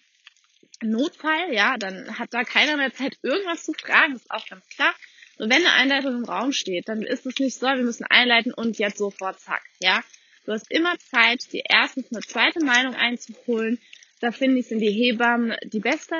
Notfall, 0.82 1.52
ja, 1.52 1.76
dann 1.78 2.18
hat 2.18 2.34
da 2.34 2.44
keiner 2.44 2.76
mehr 2.76 2.92
Zeit, 2.92 3.18
irgendwas 3.22 3.64
zu 3.64 3.72
fragen, 3.72 4.14
ist 4.14 4.30
auch 4.30 4.46
ganz 4.46 4.66
klar. 4.68 4.94
Und 5.38 5.50
wenn 5.50 5.64
eine 5.64 5.72
Einleitung 5.72 6.16
im 6.16 6.24
Raum 6.24 6.52
steht, 6.52 6.88
dann 6.88 7.02
ist 7.02 7.26
es 7.26 7.38
nicht 7.38 7.58
so, 7.58 7.66
wir 7.66 7.76
müssen 7.76 8.04
einleiten 8.08 8.52
und 8.52 8.78
jetzt 8.78 8.98
sofort 8.98 9.40
zack, 9.40 9.62
ja. 9.80 10.02
Du 10.44 10.52
hast 10.52 10.70
immer 10.70 10.98
Zeit, 10.98 11.52
dir 11.52 11.62
erstens 11.68 12.12
eine 12.12 12.20
zweite 12.20 12.64
Meinung 12.64 12.94
einzuholen. 12.94 13.78
Da 14.20 14.32
finde 14.32 14.58
ich, 14.58 14.66
sind 14.66 14.80
die 14.80 14.90
Hebammen 14.90 15.56
die 15.64 15.80
beste, 15.80 16.16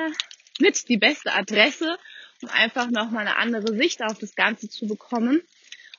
mit 0.59 0.87
die 0.87 0.97
beste 0.97 1.33
Adresse, 1.33 1.97
um 2.41 2.49
einfach 2.49 2.89
nochmal 2.89 3.27
eine 3.27 3.37
andere 3.37 3.75
Sicht 3.75 4.01
auf 4.01 4.17
das 4.17 4.35
Ganze 4.35 4.69
zu 4.69 4.87
bekommen. 4.87 5.41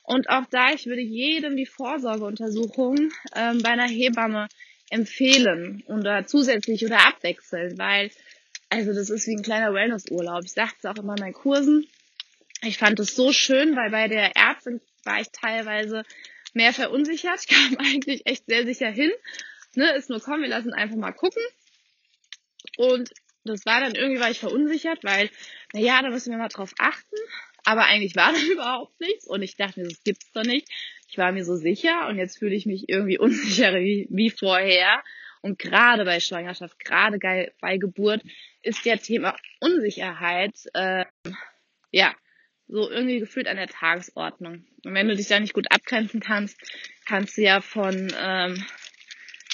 Und 0.03 0.29
auch 0.29 0.45
da, 0.49 0.71
ich 0.71 0.85
würde 0.85 1.01
jedem 1.01 1.55
die 1.55 1.65
Vorsorgeuntersuchung 1.65 3.11
ähm, 3.35 3.61
bei 3.61 3.69
einer 3.69 3.87
Hebamme 3.87 4.47
empfehlen 4.89 5.83
oder 5.87 6.25
zusätzlich 6.25 6.85
oder 6.85 7.07
abwechseln, 7.07 7.77
weil 7.77 8.11
also 8.69 8.93
das 8.93 9.09
ist 9.09 9.27
wie 9.27 9.35
ein 9.35 9.43
kleiner 9.43 9.73
Wellnessurlaub. 9.73 10.43
Ich 10.43 10.53
sage 10.53 10.73
es 10.77 10.85
auch 10.85 10.97
immer 10.97 11.15
in 11.15 11.21
meinen 11.21 11.33
Kursen. 11.33 11.87
Ich 12.65 12.77
fand 12.77 12.99
es 12.99 13.15
so 13.15 13.31
schön, 13.31 13.75
weil 13.75 13.91
bei 13.91 14.07
der 14.07 14.35
Ärztin 14.35 14.81
war 15.03 15.21
ich 15.21 15.27
teilweise 15.31 16.03
mehr 16.53 16.73
verunsichert. 16.73 17.39
Ich 17.45 17.47
kam 17.47 17.77
eigentlich 17.77 18.25
echt 18.25 18.45
sehr 18.47 18.65
sicher 18.65 18.89
hin. 18.89 19.11
Ne, 19.75 19.91
ist 19.95 20.09
nur 20.09 20.19
komm, 20.19 20.41
wir 20.41 20.47
lassen 20.47 20.73
einfach 20.73 20.95
mal 20.95 21.11
gucken. 21.11 21.43
Und 22.77 23.11
das 23.43 23.65
war 23.65 23.81
dann 23.81 23.93
irgendwie, 23.93 24.19
war 24.19 24.31
ich 24.31 24.39
verunsichert, 24.39 25.03
weil, 25.03 25.29
na 25.73 25.79
ja, 25.79 26.01
da 26.01 26.09
müssen 26.09 26.31
wir 26.31 26.37
mal 26.37 26.47
drauf 26.47 26.73
achten. 26.79 27.15
Aber 27.65 27.85
eigentlich 27.85 28.15
war 28.15 28.33
da 28.33 28.39
überhaupt 28.39 28.99
nichts. 28.99 29.27
Und 29.27 29.43
ich 29.43 29.55
dachte 29.55 29.81
mir, 29.81 29.87
das 29.87 30.03
gibt's 30.03 30.31
doch 30.31 30.43
nicht. 30.43 30.67
Ich 31.07 31.17
war 31.17 31.31
mir 31.31 31.45
so 31.45 31.55
sicher 31.55 32.07
und 32.07 32.17
jetzt 32.17 32.39
fühle 32.39 32.55
ich 32.55 32.65
mich 32.65 32.89
irgendwie 32.89 33.17
unsicherer 33.19 33.79
wie, 33.79 34.07
wie 34.09 34.31
vorher. 34.31 35.03
Und 35.41 35.59
gerade 35.59 36.05
bei 36.05 36.19
Schwangerschaft, 36.19 36.79
gerade 36.79 37.19
bei 37.61 37.77
Geburt 37.77 38.23
ist 38.63 38.83
ja 38.83 38.95
Thema 38.95 39.37
Unsicherheit, 39.59 40.55
äh, 40.73 41.05
ja, 41.91 42.15
so 42.67 42.89
irgendwie 42.89 43.19
gefühlt 43.19 43.47
an 43.47 43.57
der 43.57 43.67
Tagesordnung. 43.67 44.65
Und 44.83 44.93
wenn 44.93 45.07
du 45.07 45.15
dich 45.15 45.27
da 45.27 45.39
nicht 45.39 45.53
gut 45.53 45.71
abgrenzen 45.71 46.19
kannst, 46.19 46.57
kannst 47.05 47.37
du 47.37 47.41
ja 47.41 47.61
von 47.61 48.11
ähm, 48.17 48.65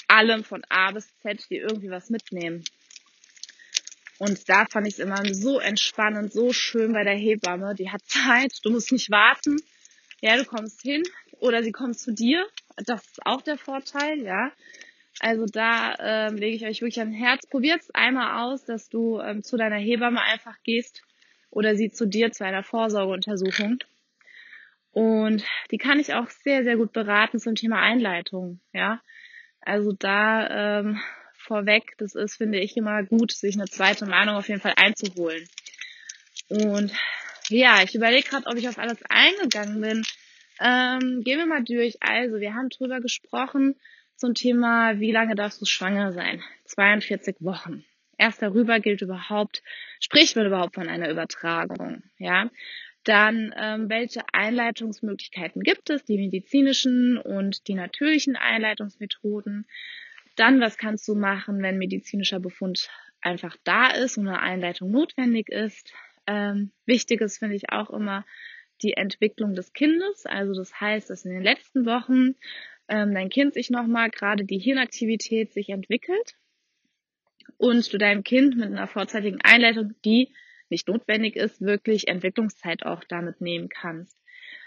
allem, 0.08 0.44
von 0.44 0.62
A 0.68 0.92
bis 0.92 1.08
Z, 1.20 1.48
dir 1.50 1.62
irgendwie 1.62 1.90
was 1.90 2.10
mitnehmen. 2.10 2.64
Und 4.18 4.48
da 4.48 4.66
fand 4.70 4.86
ich 4.86 4.94
es 4.94 4.98
immer 5.00 5.22
so 5.34 5.58
entspannend, 5.58 6.32
so 6.32 6.52
schön 6.52 6.92
bei 6.92 7.02
der 7.02 7.16
Hebamme. 7.16 7.74
Die 7.74 7.90
hat 7.90 8.02
Zeit, 8.04 8.52
du 8.62 8.70
musst 8.70 8.92
nicht 8.92 9.10
warten. 9.10 9.56
Ja, 10.20 10.36
du 10.36 10.44
kommst 10.44 10.80
hin 10.82 11.02
oder 11.40 11.62
sie 11.62 11.72
kommt 11.72 11.98
zu 11.98 12.12
dir. 12.12 12.46
Das 12.76 13.02
ist 13.04 13.26
auch 13.26 13.42
der 13.42 13.58
Vorteil, 13.58 14.22
ja. 14.22 14.52
Also 15.18 15.46
da 15.46 15.96
ähm, 15.98 16.36
lege 16.36 16.56
ich 16.56 16.64
euch 16.64 16.80
wirklich 16.80 17.00
an 17.00 17.12
Herz. 17.12 17.46
Probiert 17.48 17.80
es 17.80 17.90
einmal 17.94 18.44
aus, 18.44 18.64
dass 18.64 18.88
du 18.88 19.20
ähm, 19.20 19.42
zu 19.42 19.56
deiner 19.56 19.76
Hebamme 19.76 20.22
einfach 20.22 20.56
gehst 20.62 21.02
oder 21.52 21.76
sie 21.76 21.90
zu 21.90 22.06
dir 22.06 22.32
zu 22.32 22.44
einer 22.44 22.64
Vorsorgeuntersuchung. 22.64 23.78
Und 24.90 25.44
die 25.70 25.78
kann 25.78 26.00
ich 26.00 26.14
auch 26.14 26.28
sehr, 26.28 26.64
sehr 26.64 26.76
gut 26.76 26.92
beraten 26.92 27.38
zum 27.38 27.54
Thema 27.54 27.80
Einleitung. 27.80 28.60
Ja, 28.72 29.00
also 29.60 29.92
da 29.92 30.80
ähm, 30.80 31.00
vorweg, 31.38 31.94
das 31.98 32.14
ist, 32.14 32.36
finde 32.36 32.58
ich, 32.58 32.76
immer 32.76 33.02
gut, 33.04 33.32
sich 33.32 33.54
eine 33.54 33.66
zweite 33.66 34.06
Meinung 34.06 34.36
auf 34.36 34.48
jeden 34.48 34.60
Fall 34.60 34.74
einzuholen. 34.76 35.46
Und 36.48 36.92
ja, 37.48 37.82
ich 37.82 37.94
überlege 37.94 38.28
gerade, 38.28 38.46
ob 38.46 38.56
ich 38.56 38.68
auf 38.68 38.78
alles 38.78 38.98
eingegangen 39.08 39.80
bin. 39.80 40.02
Ähm, 40.60 41.22
gehen 41.22 41.38
wir 41.38 41.46
mal 41.46 41.64
durch. 41.64 41.96
Also, 42.00 42.40
wir 42.40 42.54
haben 42.54 42.68
drüber 42.68 43.00
gesprochen 43.00 43.76
zum 44.16 44.34
Thema, 44.34 45.00
wie 45.00 45.12
lange 45.12 45.34
darfst 45.34 45.60
du 45.60 45.66
schwanger 45.66 46.12
sein? 46.12 46.42
42 46.64 47.36
Wochen. 47.40 47.84
Erst 48.18 48.42
darüber 48.42 48.80
gilt 48.80 49.02
überhaupt, 49.02 49.62
spricht 50.00 50.36
man 50.36 50.46
überhaupt 50.46 50.74
von 50.74 50.88
einer 50.88 51.10
Übertragung, 51.10 52.02
ja. 52.18 52.50
Dann, 53.04 53.52
ähm, 53.58 53.90
welche 53.90 54.22
Einleitungsmöglichkeiten 54.32 55.62
gibt 55.62 55.90
es, 55.90 56.04
die 56.04 56.18
medizinischen 56.18 57.18
und 57.18 57.66
die 57.66 57.74
natürlichen 57.74 58.36
Einleitungsmethoden? 58.36 59.66
Dann, 60.36 60.60
was 60.60 60.78
kannst 60.78 61.08
du 61.08 61.16
machen, 61.16 61.62
wenn 61.62 61.78
medizinischer 61.78 62.38
Befund 62.38 62.90
einfach 63.20 63.56
da 63.64 63.88
ist 63.88 64.18
und 64.18 64.28
eine 64.28 64.40
Einleitung 64.40 64.92
notwendig 64.92 65.48
ist? 65.48 65.92
Ähm, 66.28 66.70
wichtig 66.86 67.20
ist, 67.20 67.38
finde 67.38 67.56
ich 67.56 67.70
auch 67.70 67.90
immer 67.90 68.24
die 68.82 68.92
Entwicklung 68.92 69.54
des 69.54 69.72
Kindes. 69.72 70.24
Also 70.26 70.54
das 70.54 70.80
heißt, 70.80 71.10
dass 71.10 71.24
in 71.24 71.32
den 71.32 71.42
letzten 71.42 71.86
Wochen 71.86 72.36
ähm, 72.88 73.14
dein 73.14 73.30
Kind 73.30 73.54
sich 73.54 73.70
nochmal 73.70 74.10
gerade 74.10 74.44
die 74.44 74.58
Hirnaktivität 74.58 75.52
sich 75.52 75.70
entwickelt 75.70 76.36
und 77.58 77.92
du 77.92 77.98
deinem 77.98 78.24
Kind 78.24 78.56
mit 78.56 78.66
einer 78.66 78.86
vorzeitigen 78.86 79.40
Einleitung, 79.42 79.94
die 80.04 80.32
nicht 80.68 80.88
notwendig 80.88 81.36
ist, 81.36 81.60
wirklich 81.60 82.08
Entwicklungszeit 82.08 82.84
auch 82.84 83.04
damit 83.04 83.40
nehmen 83.40 83.68
kannst. 83.68 84.16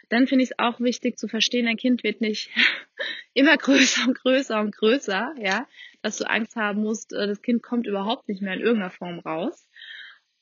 Dann 0.10 0.28
finde 0.28 0.44
ich 0.44 0.52
es 0.52 0.60
auch 0.60 0.80
wichtig 0.80 1.18
zu 1.18 1.28
verstehen, 1.28 1.66
dein 1.66 1.78
Kind 1.78 2.04
wird 2.04 2.22
nicht 2.22 2.52
immer 3.34 3.58
größer 3.58 4.08
und 4.08 4.18
größer 4.18 4.60
und 4.62 4.76
größer, 4.76 5.34
ja, 5.40 5.68
dass 6.02 6.18
du 6.18 6.30
Angst 6.30 6.56
haben 6.56 6.82
musst, 6.82 7.14
äh, 7.14 7.28
das 7.28 7.42
Kind 7.42 7.64
kommt 7.64 7.88
überhaupt 7.88 8.28
nicht 8.30 8.42
mehr 8.42 8.54
in 8.54 8.62
irgendeiner 8.62 8.92
Form 8.92 9.20
raus. 9.20 9.68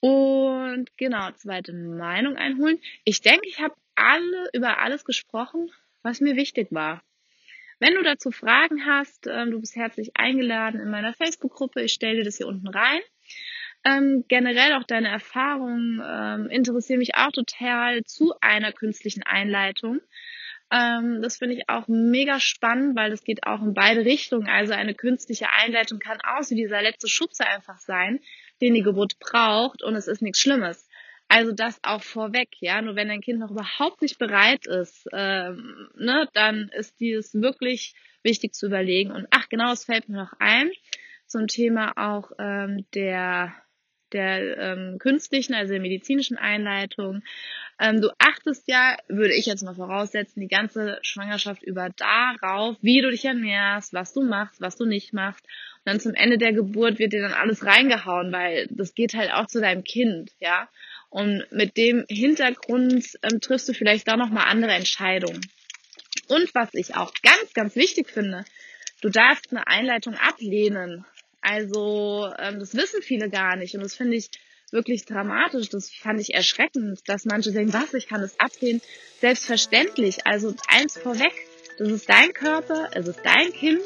Und 0.02 0.88
genau, 0.98 1.32
zweite 1.32 1.72
Meinung 1.72 2.36
einholen. 2.36 2.80
Ich 3.06 3.22
denke, 3.22 3.48
ich 3.48 3.62
habe 3.62 3.74
alle 3.96 4.50
über 4.52 4.80
alles 4.80 5.06
gesprochen, 5.06 5.72
was 6.02 6.20
mir 6.20 6.36
wichtig 6.36 6.68
war. 6.72 7.02
Wenn 7.84 7.96
du 7.96 8.02
dazu 8.02 8.32
Fragen 8.32 8.86
hast, 8.86 9.28
ähm, 9.28 9.52
du 9.52 9.60
bist 9.60 9.76
herzlich 9.76 10.12
eingeladen 10.14 10.80
in 10.80 10.90
meiner 10.90 11.12
Facebook-Gruppe. 11.12 11.82
Ich 11.82 11.92
stelle 11.92 12.20
dir 12.20 12.24
das 12.24 12.38
hier 12.38 12.48
unten 12.48 12.70
rein. 12.70 13.02
Ähm, 13.84 14.24
generell 14.30 14.72
auch 14.76 14.86
deine 14.86 15.10
Erfahrungen 15.10 16.02
ähm, 16.02 16.50
interessieren 16.50 17.00
mich 17.00 17.16
auch 17.16 17.34
total 17.34 18.06
zu 18.06 18.36
einer 18.40 18.72
künstlichen 18.72 19.24
Einleitung. 19.24 20.00
Ähm, 20.72 21.22
das 21.22 21.40
finde 21.40 21.56
ich 21.56 21.68
auch 21.68 21.90
mega 21.90 22.40
spannend, 22.40 22.96
weil 22.96 23.10
das 23.10 23.26
geht 23.26 23.46
auch 23.46 23.62
in 23.62 23.74
beide 23.74 24.06
Richtungen. 24.06 24.48
Also 24.48 24.72
eine 24.72 24.96
künstliche 24.96 25.50
Einleitung 25.50 26.00
kann 26.00 26.20
auch 26.22 26.44
so 26.44 26.56
dieser 26.56 26.82
letzte 26.82 27.10
Schubser 27.10 27.48
einfach 27.50 27.80
sein, 27.80 28.22
den 28.62 28.76
die 28.76 28.82
Geburt 28.82 29.20
braucht 29.20 29.84
und 29.84 29.96
es 29.96 30.08
ist 30.08 30.22
nichts 30.22 30.40
Schlimmes. 30.40 30.88
Also 31.28 31.52
das 31.52 31.80
auch 31.84 32.04
vorweg, 32.04 32.50
ja. 32.60 32.82
Nur 32.82 32.96
wenn 32.96 33.08
dein 33.08 33.22
Kind 33.22 33.40
noch 33.40 33.52
überhaupt 33.52 34.02
nicht 34.02 34.20
bereit 34.20 34.68
ist, 34.68 35.08
ähm, 35.14 35.90
ne, 35.96 36.28
dann 36.34 36.70
ist 36.70 37.00
dieses 37.00 37.34
wirklich 37.34 37.96
wichtig 38.24 38.54
zu 38.54 38.68
überlegen. 38.68 39.12
Und 39.12 39.28
ach 39.32 39.50
genau, 39.50 39.72
es 39.72 39.86
fällt 39.86 40.10
mir 40.10 40.18
noch 40.18 40.34
ein 40.40 40.72
zum 41.26 41.48
Thema 41.48 41.94
auch 41.98 42.32
ähm, 42.38 42.86
der 42.94 43.56
der 44.14 44.58
ähm, 44.58 45.00
künstlichen, 45.00 45.56
also 45.56 45.74
der 45.74 45.82
medizinischen 45.82 46.38
Einleitung. 46.38 47.24
Ähm, 47.80 48.02
du 48.02 48.10
achtest 48.20 48.68
ja, 48.68 48.96
würde 49.08 49.34
ich 49.34 49.48
jetzt 49.48 49.64
mal 49.64 49.74
voraussetzen, 49.74 50.40
die 50.40 50.48
ganze 50.48 51.00
Schwangerschaft 51.02 51.64
über 51.64 51.90
darauf, 51.90 52.78
wie 52.82 53.02
du 53.02 53.10
dich 53.10 53.26
ernährst, 53.26 53.94
was 53.94 54.14
du 54.14 54.22
machst, 54.22 54.62
was 54.62 54.78
du 54.78 54.86
nicht 54.86 55.14
machst. 55.14 55.44
Und 55.44 55.82
dann 55.86 56.00
zum 56.00 56.14
Ende 56.14 56.38
der 56.38 56.54
Geburt 56.54 57.00
wird 57.00 57.14
dir 57.14 57.22
dann 57.22 57.34
alles 57.34 57.66
reingehauen, 57.66 58.32
weil 58.32 58.68
das 58.70 58.94
geht 58.94 59.16
halt 59.16 59.34
auch 59.34 59.48
zu 59.48 59.60
deinem 59.60 59.84
Kind, 59.84 60.32
ja. 60.40 60.70
Und 61.14 61.46
mit 61.52 61.78
dem 61.78 62.06
Hintergrund 62.10 63.20
ähm, 63.22 63.40
triffst 63.40 63.70
du 63.70 63.74
vielleicht 63.74 64.08
da 64.08 64.18
nochmal 64.18 64.48
andere 64.48 64.72
Entscheidungen. 64.72 65.42
Und 66.28 66.56
was 66.56 66.70
ich 66.74 66.96
auch 66.96 67.14
ganz, 67.22 67.54
ganz 67.54 67.76
wichtig 67.76 68.10
finde, 68.10 68.46
du 69.02 69.10
darfst 69.10 69.52
eine 69.52 69.68
Einleitung 69.68 70.16
ablehnen. 70.16 71.06
Also 71.40 72.32
ähm, 72.40 72.58
das 72.58 72.74
wissen 72.74 73.04
viele 73.04 73.30
gar 73.30 73.56
nicht 73.58 73.76
und 73.76 73.84
das 73.84 73.96
finde 73.96 74.18
ich 74.18 74.32
wirklich 74.72 75.06
dramatisch. 75.06 75.70
Das 75.70 75.92
fand 75.92 76.20
ich 76.20 76.34
erschreckend, 76.34 77.02
dass 77.06 77.26
manche 77.26 77.52
denken, 77.52 77.74
was, 77.74 77.94
ich 77.94 78.08
kann 78.08 78.22
das 78.22 78.40
ablehnen. 78.40 78.82
Selbstverständlich. 79.22 80.26
Also 80.26 80.56
eins 80.68 80.98
vorweg, 80.98 81.34
das 81.78 81.90
ist 81.90 82.10
dein 82.10 82.34
Körper, 82.34 82.90
es 82.96 83.08
ist 83.08 83.20
dein 83.24 83.54
Kind. 83.54 83.86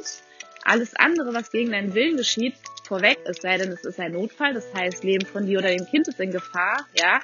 Alles 0.63 0.95
andere, 0.95 1.33
was 1.33 1.51
gegen 1.51 1.71
deinen 1.71 1.93
Willen 1.93 2.15
geschieht, 2.15 2.55
vorweg, 2.87 3.19
es 3.25 3.41
sei 3.41 3.57
denn, 3.57 3.71
es 3.71 3.83
ist 3.83 3.99
ein 3.99 4.13
Notfall, 4.13 4.53
das 4.53 4.73
heißt, 4.73 5.03
Leben 5.03 5.25
von 5.25 5.45
dir 5.45 5.59
oder 5.59 5.69
dem 5.69 5.85
Kind 5.85 6.07
ist 6.07 6.19
in 6.19 6.31
Gefahr, 6.31 6.87
ja. 6.95 7.19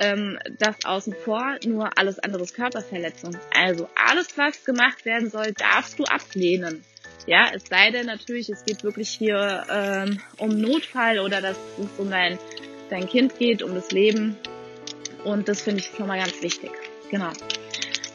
Ähm, 0.00 0.38
das 0.58 0.84
außen 0.84 1.14
vor, 1.24 1.56
nur 1.64 1.96
alles 1.96 2.18
andere 2.18 2.42
ist 2.42 2.54
Körperverletzung. 2.54 3.36
Also 3.54 3.88
alles, 3.94 4.36
was 4.36 4.64
gemacht 4.64 5.04
werden 5.04 5.30
soll, 5.30 5.52
darfst 5.52 5.98
du 6.00 6.04
ablehnen. 6.04 6.82
Ja, 7.26 7.50
es 7.54 7.64
sei 7.70 7.90
denn 7.90 8.06
natürlich, 8.06 8.48
es 8.50 8.64
geht 8.64 8.82
wirklich 8.82 9.08
hier 9.08 9.64
ähm, 9.70 10.20
um 10.38 10.58
Notfall 10.60 11.20
oder 11.20 11.40
dass 11.40 11.56
es 11.78 11.86
um 11.98 12.10
dein, 12.10 12.38
dein 12.90 13.08
Kind 13.08 13.38
geht, 13.38 13.62
um 13.62 13.74
das 13.74 13.92
Leben. 13.92 14.36
Und 15.24 15.48
das 15.48 15.62
finde 15.62 15.80
ich 15.80 15.90
schon 15.96 16.08
mal 16.08 16.18
ganz 16.18 16.42
wichtig. 16.42 16.72
Genau. 17.10 17.30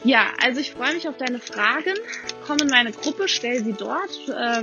Ja, 0.04 0.28
also 0.42 0.60
ich 0.60 0.72
freue 0.72 0.94
mich 0.94 1.08
auf 1.08 1.16
deine 1.16 1.40
Fragen. 1.40 1.94
Komm 2.46 2.58
in 2.58 2.68
meine 2.68 2.92
Gruppe, 2.92 3.26
stell 3.26 3.64
sie 3.64 3.72
dort. 3.72 4.10
Ähm, 4.28 4.62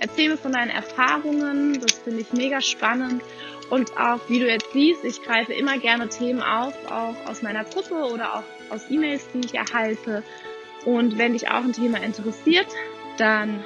erzähl 0.00 0.28
mir 0.28 0.36
von 0.36 0.52
deinen 0.52 0.70
Erfahrungen. 0.70 1.80
Das 1.80 1.98
finde 1.98 2.20
ich 2.20 2.32
mega 2.32 2.60
spannend. 2.60 3.22
Und 3.70 3.96
auch, 3.98 4.20
wie 4.28 4.40
du 4.40 4.46
jetzt 4.46 4.72
siehst, 4.72 5.04
ich 5.04 5.22
greife 5.22 5.52
immer 5.52 5.78
gerne 5.78 6.08
Themen 6.08 6.42
auf, 6.42 6.74
auch 6.90 7.14
aus 7.26 7.42
meiner 7.42 7.64
Gruppe 7.64 7.94
oder 7.94 8.36
auch 8.36 8.44
aus 8.70 8.90
E-Mails, 8.90 9.28
die 9.34 9.40
ich 9.40 9.54
erhalte. 9.54 10.22
Und 10.84 11.18
wenn 11.18 11.34
dich 11.34 11.48
auch 11.48 11.64
ein 11.64 11.72
Thema 11.72 12.02
interessiert, 12.02 12.68
dann 13.18 13.62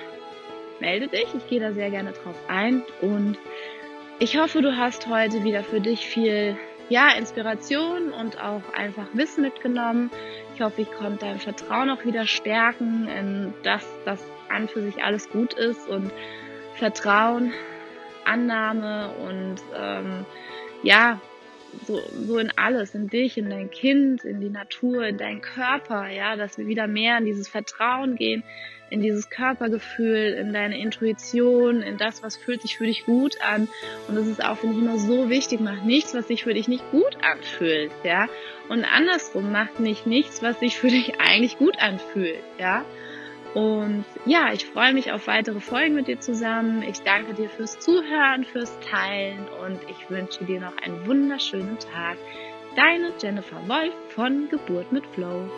melde 0.80 1.08
dich. 1.08 1.26
Ich 1.36 1.46
gehe 1.48 1.60
da 1.60 1.72
sehr 1.72 1.90
gerne 1.90 2.12
drauf 2.12 2.36
ein 2.48 2.82
und 3.00 3.38
ich 4.18 4.38
hoffe, 4.38 4.62
du 4.62 4.76
hast 4.76 5.08
heute 5.08 5.42
wieder 5.44 5.64
für 5.64 5.80
dich 5.80 6.06
viel 6.06 6.56
ja, 6.88 7.12
Inspiration 7.16 8.12
und 8.12 8.40
auch 8.40 8.62
einfach 8.74 9.06
Wissen 9.14 9.42
mitgenommen. 9.42 10.10
Ich 10.62 10.66
hoffe, 10.66 10.82
ich 10.82 10.92
konnte 10.92 11.26
dein 11.26 11.40
Vertrauen 11.40 11.90
auch 11.90 12.04
wieder 12.04 12.24
stärken 12.24 13.08
in 13.08 13.52
das, 13.64 13.84
dass 14.04 14.20
an 14.48 14.68
für 14.68 14.80
sich 14.80 15.02
alles 15.02 15.28
gut 15.28 15.54
ist 15.54 15.88
und 15.88 16.12
Vertrauen, 16.76 17.52
Annahme 18.24 19.10
und 19.26 19.56
ähm, 19.76 20.24
ja, 20.84 21.20
so, 21.86 22.00
so 22.26 22.38
in 22.38 22.52
alles, 22.56 22.94
in 22.94 23.08
dich, 23.08 23.38
in 23.38 23.50
dein 23.50 23.70
Kind, 23.70 24.24
in 24.24 24.40
die 24.40 24.50
Natur, 24.50 25.06
in 25.06 25.18
deinen 25.18 25.40
Körper, 25.40 26.08
ja, 26.08 26.36
dass 26.36 26.58
wir 26.58 26.66
wieder 26.66 26.86
mehr 26.86 27.18
in 27.18 27.24
dieses 27.24 27.48
Vertrauen 27.48 28.16
gehen, 28.16 28.42
in 28.90 29.00
dieses 29.00 29.30
Körpergefühl, 29.30 30.34
in 30.38 30.52
deine 30.52 30.78
Intuition, 30.78 31.80
in 31.80 31.96
das, 31.96 32.22
was 32.22 32.36
fühlt 32.36 32.60
sich 32.60 32.76
für 32.76 32.84
dich 32.84 33.06
gut 33.06 33.36
an. 33.40 33.68
Und 34.06 34.16
das 34.16 34.26
ist 34.26 34.44
auch, 34.44 34.58
finde 34.58 34.76
ich, 34.76 34.82
immer 34.82 34.98
so 34.98 35.30
wichtig. 35.30 35.60
Mach 35.60 35.82
nichts, 35.82 36.14
was 36.14 36.28
sich 36.28 36.44
für 36.44 36.52
dich 36.52 36.68
nicht 36.68 36.88
gut 36.90 37.16
anfühlt, 37.22 37.90
ja. 38.04 38.28
Und 38.68 38.84
andersrum, 38.84 39.50
mach 39.50 39.78
nicht 39.78 40.06
nichts, 40.06 40.42
was 40.42 40.60
sich 40.60 40.76
für 40.76 40.88
dich 40.88 41.14
eigentlich 41.20 41.56
gut 41.58 41.80
anfühlt, 41.80 42.42
ja. 42.58 42.84
Und 43.54 44.04
ja, 44.24 44.52
ich 44.52 44.64
freue 44.66 44.94
mich 44.94 45.12
auf 45.12 45.26
weitere 45.26 45.60
Folgen 45.60 45.94
mit 45.94 46.08
dir 46.08 46.18
zusammen. 46.20 46.82
Ich 46.82 47.00
danke 47.02 47.34
dir 47.34 47.50
fürs 47.50 47.78
Zuhören, 47.78 48.44
fürs 48.44 48.72
Teilen 48.80 49.46
und 49.64 49.78
ich 49.90 50.08
wünsche 50.08 50.44
dir 50.44 50.60
noch 50.60 50.76
einen 50.78 51.06
wunderschönen 51.06 51.78
Tag. 51.78 52.16
Deine 52.76 53.12
Jennifer 53.20 53.68
Wolf 53.68 53.94
von 54.08 54.48
Geburt 54.48 54.90
mit 54.92 55.04
Flow. 55.08 55.50